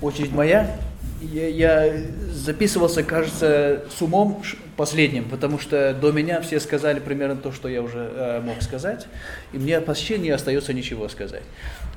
[0.00, 0.76] Очередь моя.
[1.20, 1.92] Я, я
[2.30, 4.42] записывался, кажется, с умом
[4.76, 9.06] последним, потому что до меня все сказали примерно то, что я уже э, мог сказать,
[9.54, 11.42] и мне почти не остается ничего сказать.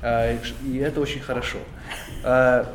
[0.00, 1.58] Ш- и это очень хорошо.
[2.24, 2.66] А,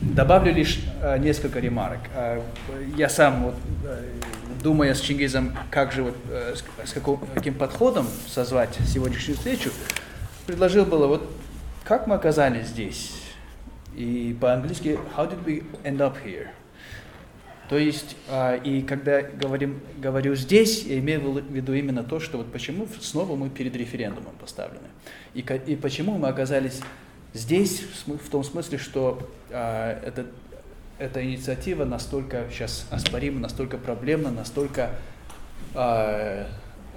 [0.00, 1.98] Добавлю лишь э, несколько ремарок.
[2.14, 2.40] Э,
[2.96, 3.54] я сам, вот,
[3.84, 4.04] э,
[4.62, 6.54] думая с Чингизом, как же вот, э,
[6.84, 9.70] с каком- каким подходом созвать сегодняшнюю встречу,
[10.46, 11.28] предложил было, вот
[11.84, 13.12] как мы оказались здесь?
[13.96, 16.48] И по-английски «How did we end up here?»
[17.68, 22.38] То есть, а, и когда говорим, говорю здесь, я имею в виду именно то, что
[22.38, 24.86] вот почему снова мы перед референдумом поставлены.
[25.34, 26.80] И, и почему мы оказались
[27.32, 30.26] здесь, в том смысле, что а, это,
[30.98, 34.90] эта инициатива настолько сейчас оспорима, настолько проблемна, настолько
[35.74, 36.46] а,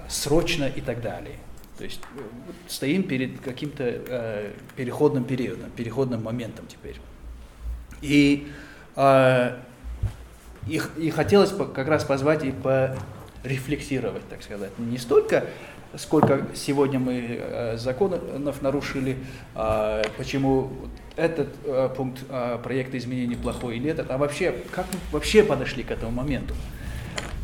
[0.08, 1.38] срочно и так далее.
[1.80, 2.22] То есть э,
[2.68, 6.98] стоим перед каким-то э, переходным периодом, переходным моментом теперь.
[8.02, 8.50] И,
[8.98, 9.58] э,
[10.68, 14.78] и, и хотелось как раз позвать и порефлексировать, так сказать.
[14.78, 15.46] Не столько
[15.96, 19.18] сколько сегодня мы э, законов нарушили,
[19.56, 20.74] э, почему
[21.16, 25.84] этот э, пункт э, проекта изменений плохой или этот, а вообще, как мы вообще подошли
[25.84, 26.56] к этому моменту.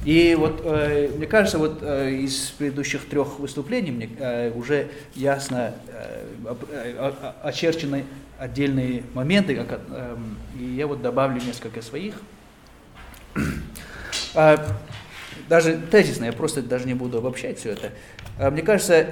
[0.05, 5.73] И вот э, мне кажется, вот э, из предыдущих трех выступлений мне э, уже ясно
[5.87, 8.05] э, э, очерчены
[8.37, 10.15] отдельные моменты, как, э,
[10.59, 12.15] и я вот добавлю несколько своих.
[14.35, 14.63] А,
[15.47, 17.91] даже тезисно, я просто даже не буду обобщать все это.
[18.37, 19.07] А, мне кажется,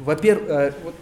[0.00, 0.94] во-первых, э, вот,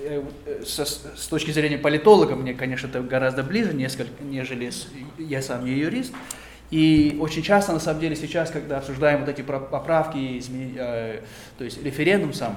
[0.00, 0.22] э,
[0.64, 4.88] со, с точки зрения политолога, мне, конечно, это гораздо ближе, несколько, нежели с,
[5.18, 6.12] я сам не юрист.
[6.70, 10.40] И очень часто, на самом деле, сейчас, когда обсуждаем вот эти поправки,
[10.76, 11.20] э,
[11.58, 12.56] то есть референдум сам,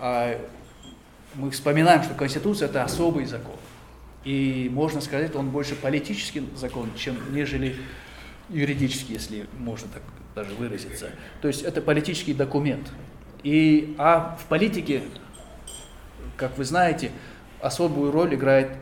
[0.00, 0.38] э,
[1.34, 3.56] мы вспоминаем, что Конституция– это особый закон.
[4.24, 7.76] И можно сказать, он больше политический закон, чем нежели
[8.50, 10.02] юридический, если можно так
[10.34, 11.10] даже выразиться.
[11.40, 12.90] То есть это политический документ.
[13.42, 15.02] И, а в политике,
[16.36, 17.12] как вы знаете,
[17.60, 18.72] особую роль играет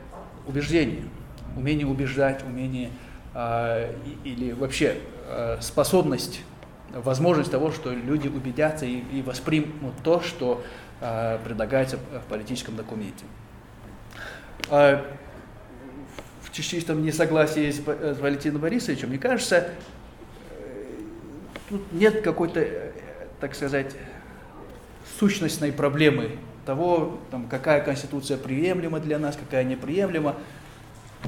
[0.47, 1.05] убеждение,
[1.57, 2.91] умение убеждать, умение
[4.25, 6.41] или вообще э, способность,
[6.93, 10.65] возможность того, что люди убедятся и, воспримут то, что
[11.01, 13.25] э, предлагается в политическом документе.
[14.71, 15.03] В
[16.51, 19.69] чистом несогласии с, с Валентином Борисовичем, мне кажется,
[21.69, 22.67] тут нет какой-то,
[23.41, 23.95] так сказать,
[25.19, 30.37] сущностной проблемы того, там, какая конституция приемлема для нас, какая неприемлема.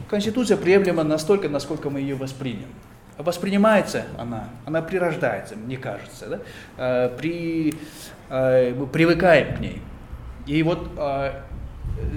[0.09, 2.69] Конституция приемлема настолько, насколько мы ее воспримем.
[3.19, 6.29] Воспринимается она, она прирождается, мне кажется.
[6.29, 6.41] Да?
[6.77, 7.75] А, при,
[8.31, 9.83] а, мы привыкаем к ней.
[10.47, 11.45] И вот а,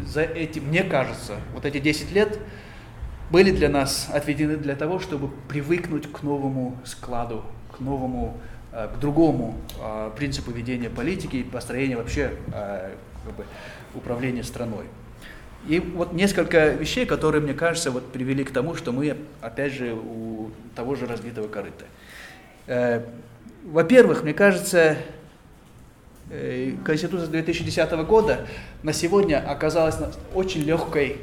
[0.06, 2.40] за эти, мне кажется, вот эти 10 лет
[3.32, 7.44] были для нас отведены для того, чтобы привыкнуть к новому складу,
[7.76, 8.38] к новому
[8.72, 9.58] к другому
[10.16, 13.46] принципу ведения политики и построения вообще как бы,
[13.96, 14.86] управления страной.
[15.68, 19.94] И вот несколько вещей, которые, мне кажется, вот привели к тому, что мы, опять же,
[19.94, 21.86] у того же разбитого корыта.
[23.64, 24.98] Во-первых, мне кажется,
[26.84, 28.48] Конституция 2010 года
[28.82, 29.98] на сегодня оказалась
[30.34, 31.18] очень легкой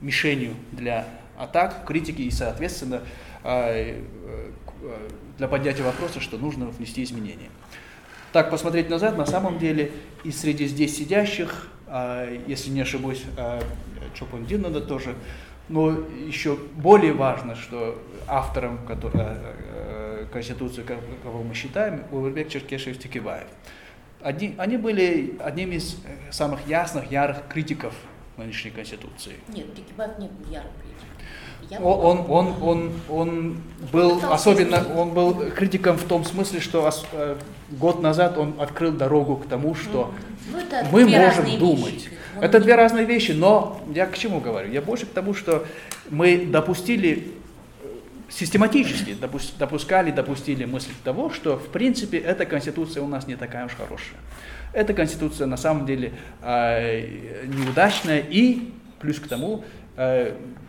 [0.00, 1.04] мишенью для
[1.36, 3.02] атак, критики и, соответственно,
[5.36, 7.50] для поднятия вопроса, что нужно внести изменения.
[8.32, 9.92] Так, посмотреть назад, на самом деле,
[10.24, 11.68] и среди здесь сидящих,
[12.46, 13.62] если не ошибусь, а,
[14.14, 15.14] Чопон Диннада тоже,
[15.68, 20.84] но еще более важно, что автором который, а, Конституции,
[21.22, 23.46] кого мы считаем, Улыбек Черкешев Текибаев.
[24.20, 25.96] Одни, они были одними из
[26.30, 27.94] самых ясных, ярых критиков
[28.36, 29.34] нынешней Конституции.
[29.48, 30.97] Нет, Текибаев не был ярым критиком.
[31.76, 33.56] Он, он, он, он
[33.92, 37.36] был особенно, он был критиком в том смысле, что э,
[37.72, 40.14] год назад он открыл дорогу к тому, что
[40.50, 40.60] ну,
[40.90, 41.92] мы можем думать.
[41.92, 42.10] Вещи.
[42.40, 44.72] Это две разные вещи, но я к чему говорю?
[44.72, 45.66] Я больше к тому, что
[46.08, 47.32] мы допустили
[47.82, 47.86] э,
[48.30, 49.14] систематически
[49.58, 54.18] допускали, допустили мысль того, что в принципе эта конституция у нас не такая уж хорошая.
[54.72, 59.64] Эта конституция на самом деле э, неудачная и плюс к тому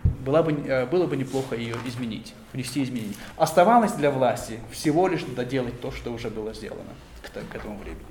[0.04, 3.16] было бы, э, было бы неплохо ее изменить, внести изменения.
[3.38, 6.91] Оставалось для власти всего лишь доделать то, что уже было сделано
[7.22, 8.02] к, к этому времени.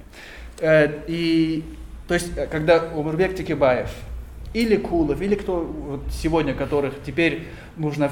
[0.61, 1.64] Э, и,
[2.07, 3.91] то есть, э, когда Умурбек Текибаев
[4.55, 8.11] или Кулов, или кто вот сегодня, которых теперь нужно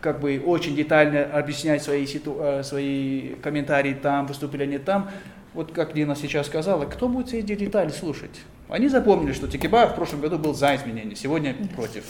[0.00, 5.10] как бы очень детально объяснять свои, ситу, свои комментарии там, выступления там,
[5.54, 8.42] вот как Дина сейчас сказала, кто будет эти детали слушать?
[8.68, 12.04] Они запомнили, что Текибаев в прошлом году был за изменения, сегодня против.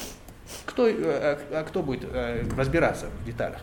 [0.64, 3.58] Кто, а, кто будет а, разбираться в деталях?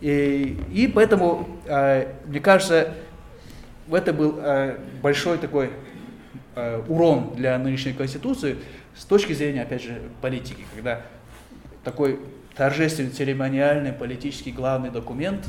[0.00, 1.48] И, и поэтому,
[2.26, 2.94] мне кажется,
[3.90, 4.38] это был
[5.00, 5.70] большой такой
[6.88, 8.56] урон для нынешней Конституции
[8.96, 11.02] с точки зрения, опять же, политики, когда
[11.82, 12.20] такой
[12.54, 15.46] торжественный, церемониальный, политический главный документ,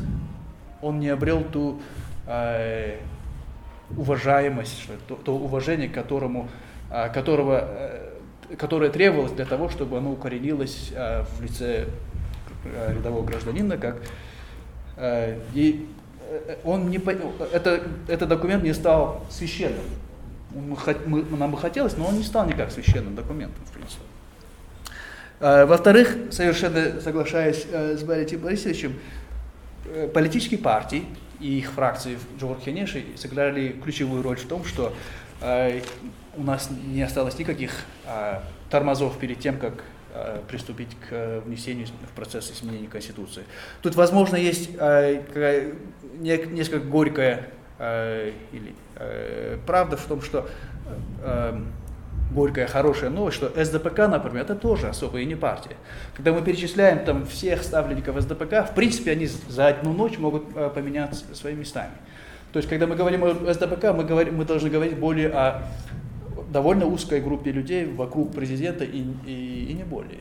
[0.81, 1.81] он не обрел ту
[2.27, 2.97] э,
[3.95, 6.49] уважаемость, то, то уважение, которому,
[6.89, 8.09] э, которого э,
[8.57, 11.85] которое требовалось для того, чтобы оно укоренилось э, в лице
[12.65, 13.97] э, рядового гражданина, как
[14.97, 15.87] э, и
[16.63, 16.97] он не,
[17.53, 19.85] это, этот документ не стал священным.
[21.37, 24.01] Нам бы хотелось, но он не стал никак священным документом, в принципе.
[25.39, 28.95] Во-вторых, совершенно соглашаясь с Борисом Борисовичем,
[30.13, 31.05] политические партии
[31.39, 34.93] и их фракции в Джорхенеше сыграли ключевую роль в том, что
[36.37, 37.71] у нас не осталось никаких
[38.05, 39.83] а, тормозов перед тем, как
[40.13, 43.43] а, приступить к внесению в процесс изменения Конституции.
[43.81, 45.23] Тут, возможно, есть а,
[46.19, 50.47] несколько горькая э, или э, правда в том, что
[51.23, 51.59] э,
[52.31, 55.75] горькая хорошая новость, что СДПК, например, это тоже особо и не партия.
[56.15, 60.69] Когда мы перечисляем там всех ставленников СДПК, в принципе, они за одну ночь могут э,
[60.73, 61.91] поменяться своими местами.
[62.51, 65.63] То есть, когда мы говорим о СДПК, мы, говорим, мы должны говорить более о
[66.51, 70.19] довольно узкой группе людей вокруг президента и, и, и не более.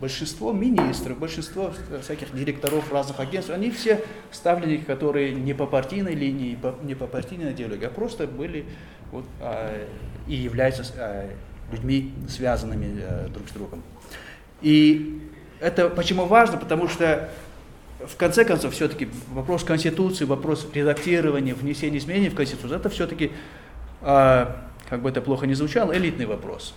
[0.00, 1.72] Большинство министров, большинство
[2.02, 7.52] всяких директоров разных агентств, они все ставленники, которые не по партийной линии, не по партийной
[7.52, 8.64] идеологии, а просто были
[9.12, 9.86] вот, а,
[10.26, 11.28] и являются а,
[11.70, 13.82] людьми, связанными а, друг с другом.
[14.62, 15.20] И
[15.60, 16.56] это почему важно?
[16.56, 17.28] Потому что
[18.06, 23.32] в конце концов, все-таки вопрос Конституции, вопрос редактирования, внесения изменений в Конституцию, это все-таки,
[24.90, 26.74] как бы это плохо не звучало, элитный вопрос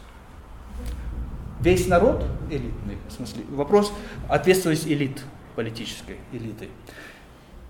[1.63, 3.93] весь народ элитный, в смысле, вопрос
[4.29, 5.23] ответственности элит,
[5.55, 6.67] политической элиты.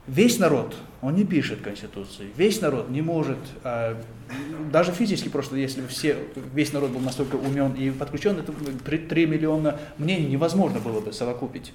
[0.05, 4.01] Весь народ, он не пишет Конституции, весь народ не может, а,
[4.69, 6.17] даже физически просто, если все,
[6.53, 11.71] весь народ был настолько умен и подключен, это 3 миллиона мнений невозможно было бы совокупить.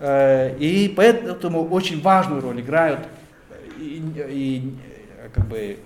[0.00, 3.06] Э, и поэтому очень важную роль играют
[3.78, 4.74] и, и
[5.32, 5.78] как бы,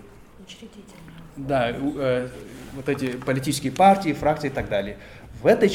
[1.47, 2.29] да, э,
[2.75, 4.97] вот эти политические партии, фракции и так далее.
[5.43, 5.69] В, этой,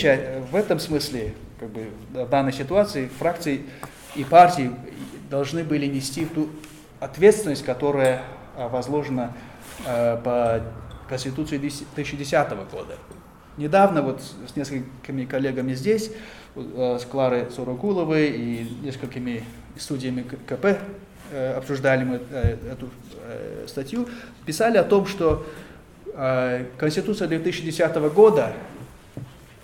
[0.52, 3.62] в этом смысле, как бы, в данной ситуации, фракции
[4.16, 4.72] и партии
[5.30, 6.50] должны были нести ту
[7.00, 8.24] ответственность, которая
[8.56, 9.34] а, возложена
[9.86, 10.62] э, по
[11.10, 12.98] Конституции 2010 года.
[13.58, 16.12] Недавно вот с несколькими коллегами здесь,
[16.56, 19.44] э, с Кларой Сорокуловой и несколькими
[19.78, 20.80] студиями КП
[21.58, 22.16] обсуждали мы
[22.72, 22.90] эту
[23.68, 24.08] статью,
[24.46, 25.46] писали о том, что
[26.78, 28.54] Конституция 2010 года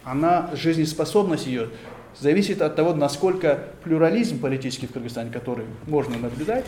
[0.04, 1.70] она, жизнеспособность ее
[2.20, 6.66] зависит от того, насколько плюрализм политический в Кыргызстане, который можно наблюдать,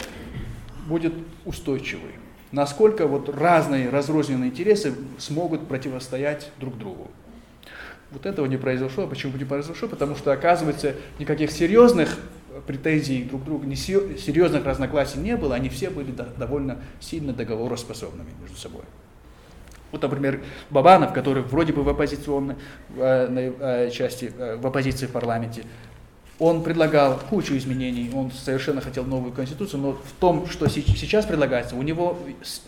[0.88, 2.12] будет устойчивый.
[2.52, 7.10] Насколько вот разные разрозненные интересы смогут противостоять друг другу.
[8.12, 9.08] Вот этого не произошло.
[9.08, 9.88] Почему не произошло?
[9.88, 12.20] Потому что, оказывается, никаких серьезных
[12.68, 18.30] претензий друг к другу, ни серьезных разногласий не было, они все были довольно сильно договороспособными
[18.42, 18.84] между собой.
[19.92, 20.42] Вот, например,
[20.72, 22.56] Бабанов, который вроде бы в оппозиционной
[22.98, 25.66] э, э, части, э, в оппозиции в парламенте,
[26.40, 31.76] он предлагал кучу изменений, он совершенно хотел новую конституцию, но в том, что сейчас предлагается,
[31.76, 32.18] у него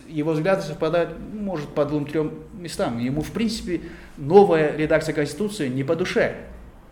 [0.06, 2.98] его взгляды совпадают, может, по двум-трем местам.
[3.00, 3.82] Ему, в принципе,
[4.16, 6.36] новая редакция конституции не по душе,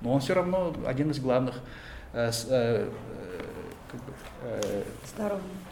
[0.01, 1.61] но он все равно один из главных
[2.15, 2.89] э, э,
[3.91, 4.13] как бы,
[4.45, 4.83] э,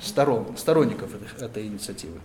[0.03, 2.20] сторон, сторонников этой, этой инициативы.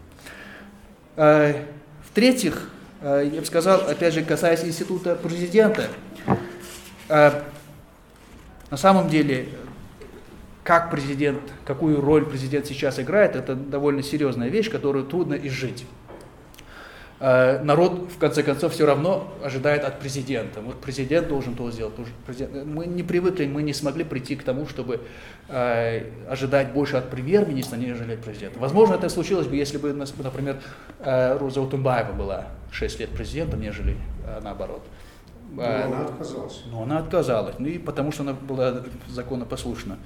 [2.17, 5.87] В-третьих, э, я бы сказал, опять же, касаясь института президента,
[7.09, 7.43] э,
[8.71, 9.49] на самом деле,
[10.63, 15.85] как президент, какую роль президент сейчас играет, это довольно серьезная вещь, которую трудно изжить.
[17.19, 20.61] Э, народ, в конце концов, все равно ожидает от президента.
[20.61, 21.95] Вот президент должен то сделать.
[22.65, 25.01] Мы не привыкли, мы не смогли прийти к тому, чтобы
[25.49, 28.59] э, ожидать больше от премьер-министра, нежели от президента.
[28.59, 30.57] Возможно, это случилось бы, если бы, например,
[30.99, 33.97] э, Роза Утымбаева была 6 лет президентом, нежели
[34.43, 34.83] наоборот.
[35.53, 36.63] Но она отказалась.
[36.69, 39.97] Но она отказалась, ну и потому что она была законопослушна.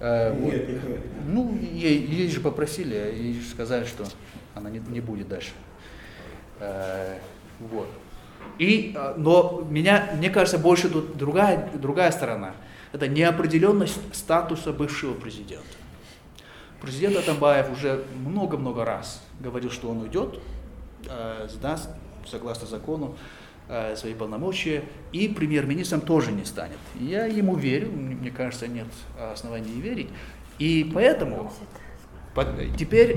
[0.00, 0.52] Нет, вот.
[0.52, 0.80] нет.
[1.28, 4.04] Ну, ей, ей же попросили, ей же сказали, что
[4.54, 5.71] она не, не будет дальше Э,
[7.60, 7.88] вот.
[8.58, 12.52] И, э, но меня, мне кажется, больше тут другая, другая сторона.
[12.92, 15.64] Это неопределенность статуса бывшего президента.
[16.80, 20.40] Президент Атамбаев уже много-много раз говорил, что он уйдет,
[21.08, 21.90] э, сдаст,
[22.26, 23.16] согласно закону,
[23.68, 26.78] э, свои полномочия, и премьер-министром тоже не станет.
[27.00, 28.88] Я ему верю, мне кажется, нет
[29.32, 30.08] оснований верить.
[30.58, 31.52] И поэтому
[32.78, 33.16] теперь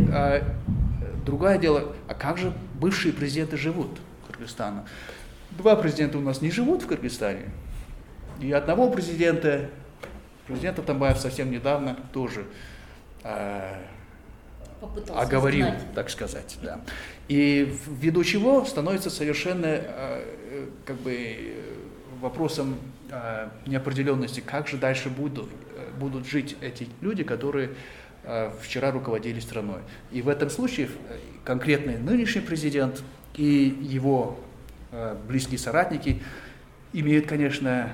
[1.25, 2.53] Другое дело, а как же
[2.85, 3.89] бывшие президенты живут
[4.27, 4.85] Кыргызстана?
[5.49, 7.49] Два президента у нас не живут в Кыргызстане.
[8.39, 9.71] И одного президента,
[10.45, 12.45] президента Тамбаев совсем недавно тоже
[13.23, 13.81] э,
[15.15, 15.93] оговорил, узнать.
[15.95, 16.57] так сказать.
[16.61, 16.79] Да.
[17.27, 21.55] И ввиду чего становится совершенно э, как бы
[22.21, 22.77] вопросом
[23.09, 27.71] э, неопределенности, как же дальше будут, э, будут жить эти люди, которые
[28.61, 29.81] вчера руководили страной.
[30.11, 33.03] И в этом случае э, конкретный нынешний президент
[33.35, 33.43] и
[33.81, 34.39] его
[34.91, 36.21] э, близкие соратники
[36.93, 37.91] имеют, конечно,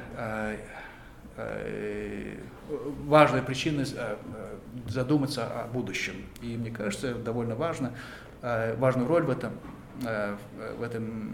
[3.06, 3.84] важные причины
[4.88, 6.14] задуматься о будущем.
[6.44, 7.94] И мне кажется, довольно важно,
[8.42, 9.54] важную роль в этом,
[10.78, 11.34] в этом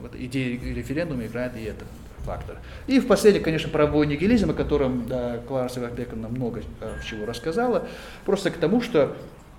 [0.00, 1.84] в этой идее референдума играет и это.
[2.24, 2.56] Фактор.
[2.86, 7.86] И в последний, конечно, правовой нигилизм, о котором да, Клара Севапековна много э, чего рассказала,
[8.24, 9.16] просто к тому, что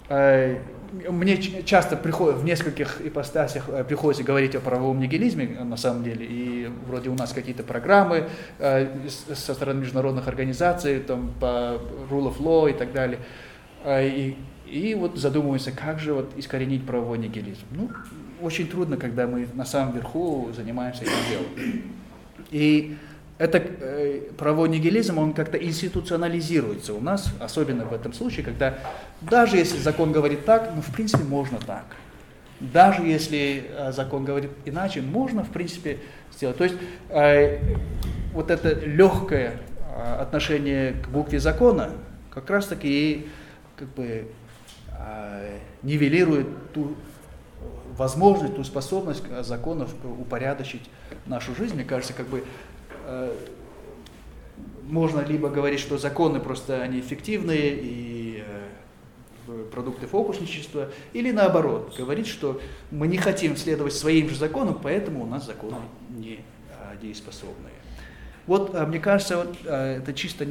[0.09, 0.57] э,
[0.91, 6.25] мне часто приходит в нескольких ипостасях э, приходится говорить о правовом нигилизме на самом деле,
[6.29, 8.27] и вроде у нас какие-то программы
[8.59, 13.19] э, со стороны международных организаций, там по rule of law и так далее,
[13.85, 14.37] э, и,
[14.67, 17.65] и вот задумываемся, как же вот искоренить правовой нигилизм.
[17.71, 17.89] Ну,
[18.41, 21.83] очень трудно, когда мы на самом верху занимаемся этим делом.
[22.51, 22.95] И
[23.37, 28.77] это э, правовой нигилизм, он как-то институционализируется у нас, особенно в этом случае, когда
[29.21, 31.85] даже если закон говорит так, ну, в принципе, можно так.
[32.59, 35.97] Даже если э, закон говорит иначе, можно, в принципе,
[36.31, 36.57] сделать.
[36.57, 36.75] То есть
[37.09, 37.57] э,
[38.33, 39.53] вот это легкое
[39.97, 41.89] э, отношение к букве закона
[42.29, 43.27] как раз-таки и
[43.75, 44.27] как бы
[45.81, 46.95] нивелирует ту
[47.97, 50.89] возможность, ту способность законов упорядочить
[51.25, 51.75] нашу жизнь.
[51.75, 52.43] Мне кажется, как бы
[53.05, 53.33] Э,
[54.83, 58.43] можно либо говорить, что законы просто они эффективные и
[59.47, 65.23] э, продукты фокусничества, или наоборот, говорить, что мы не хотим следовать своим же законам, поэтому
[65.23, 65.77] у нас законы
[66.09, 66.39] не
[67.01, 67.73] дееспособные.
[68.47, 70.49] Вот, мне кажется, вот, это чисто не,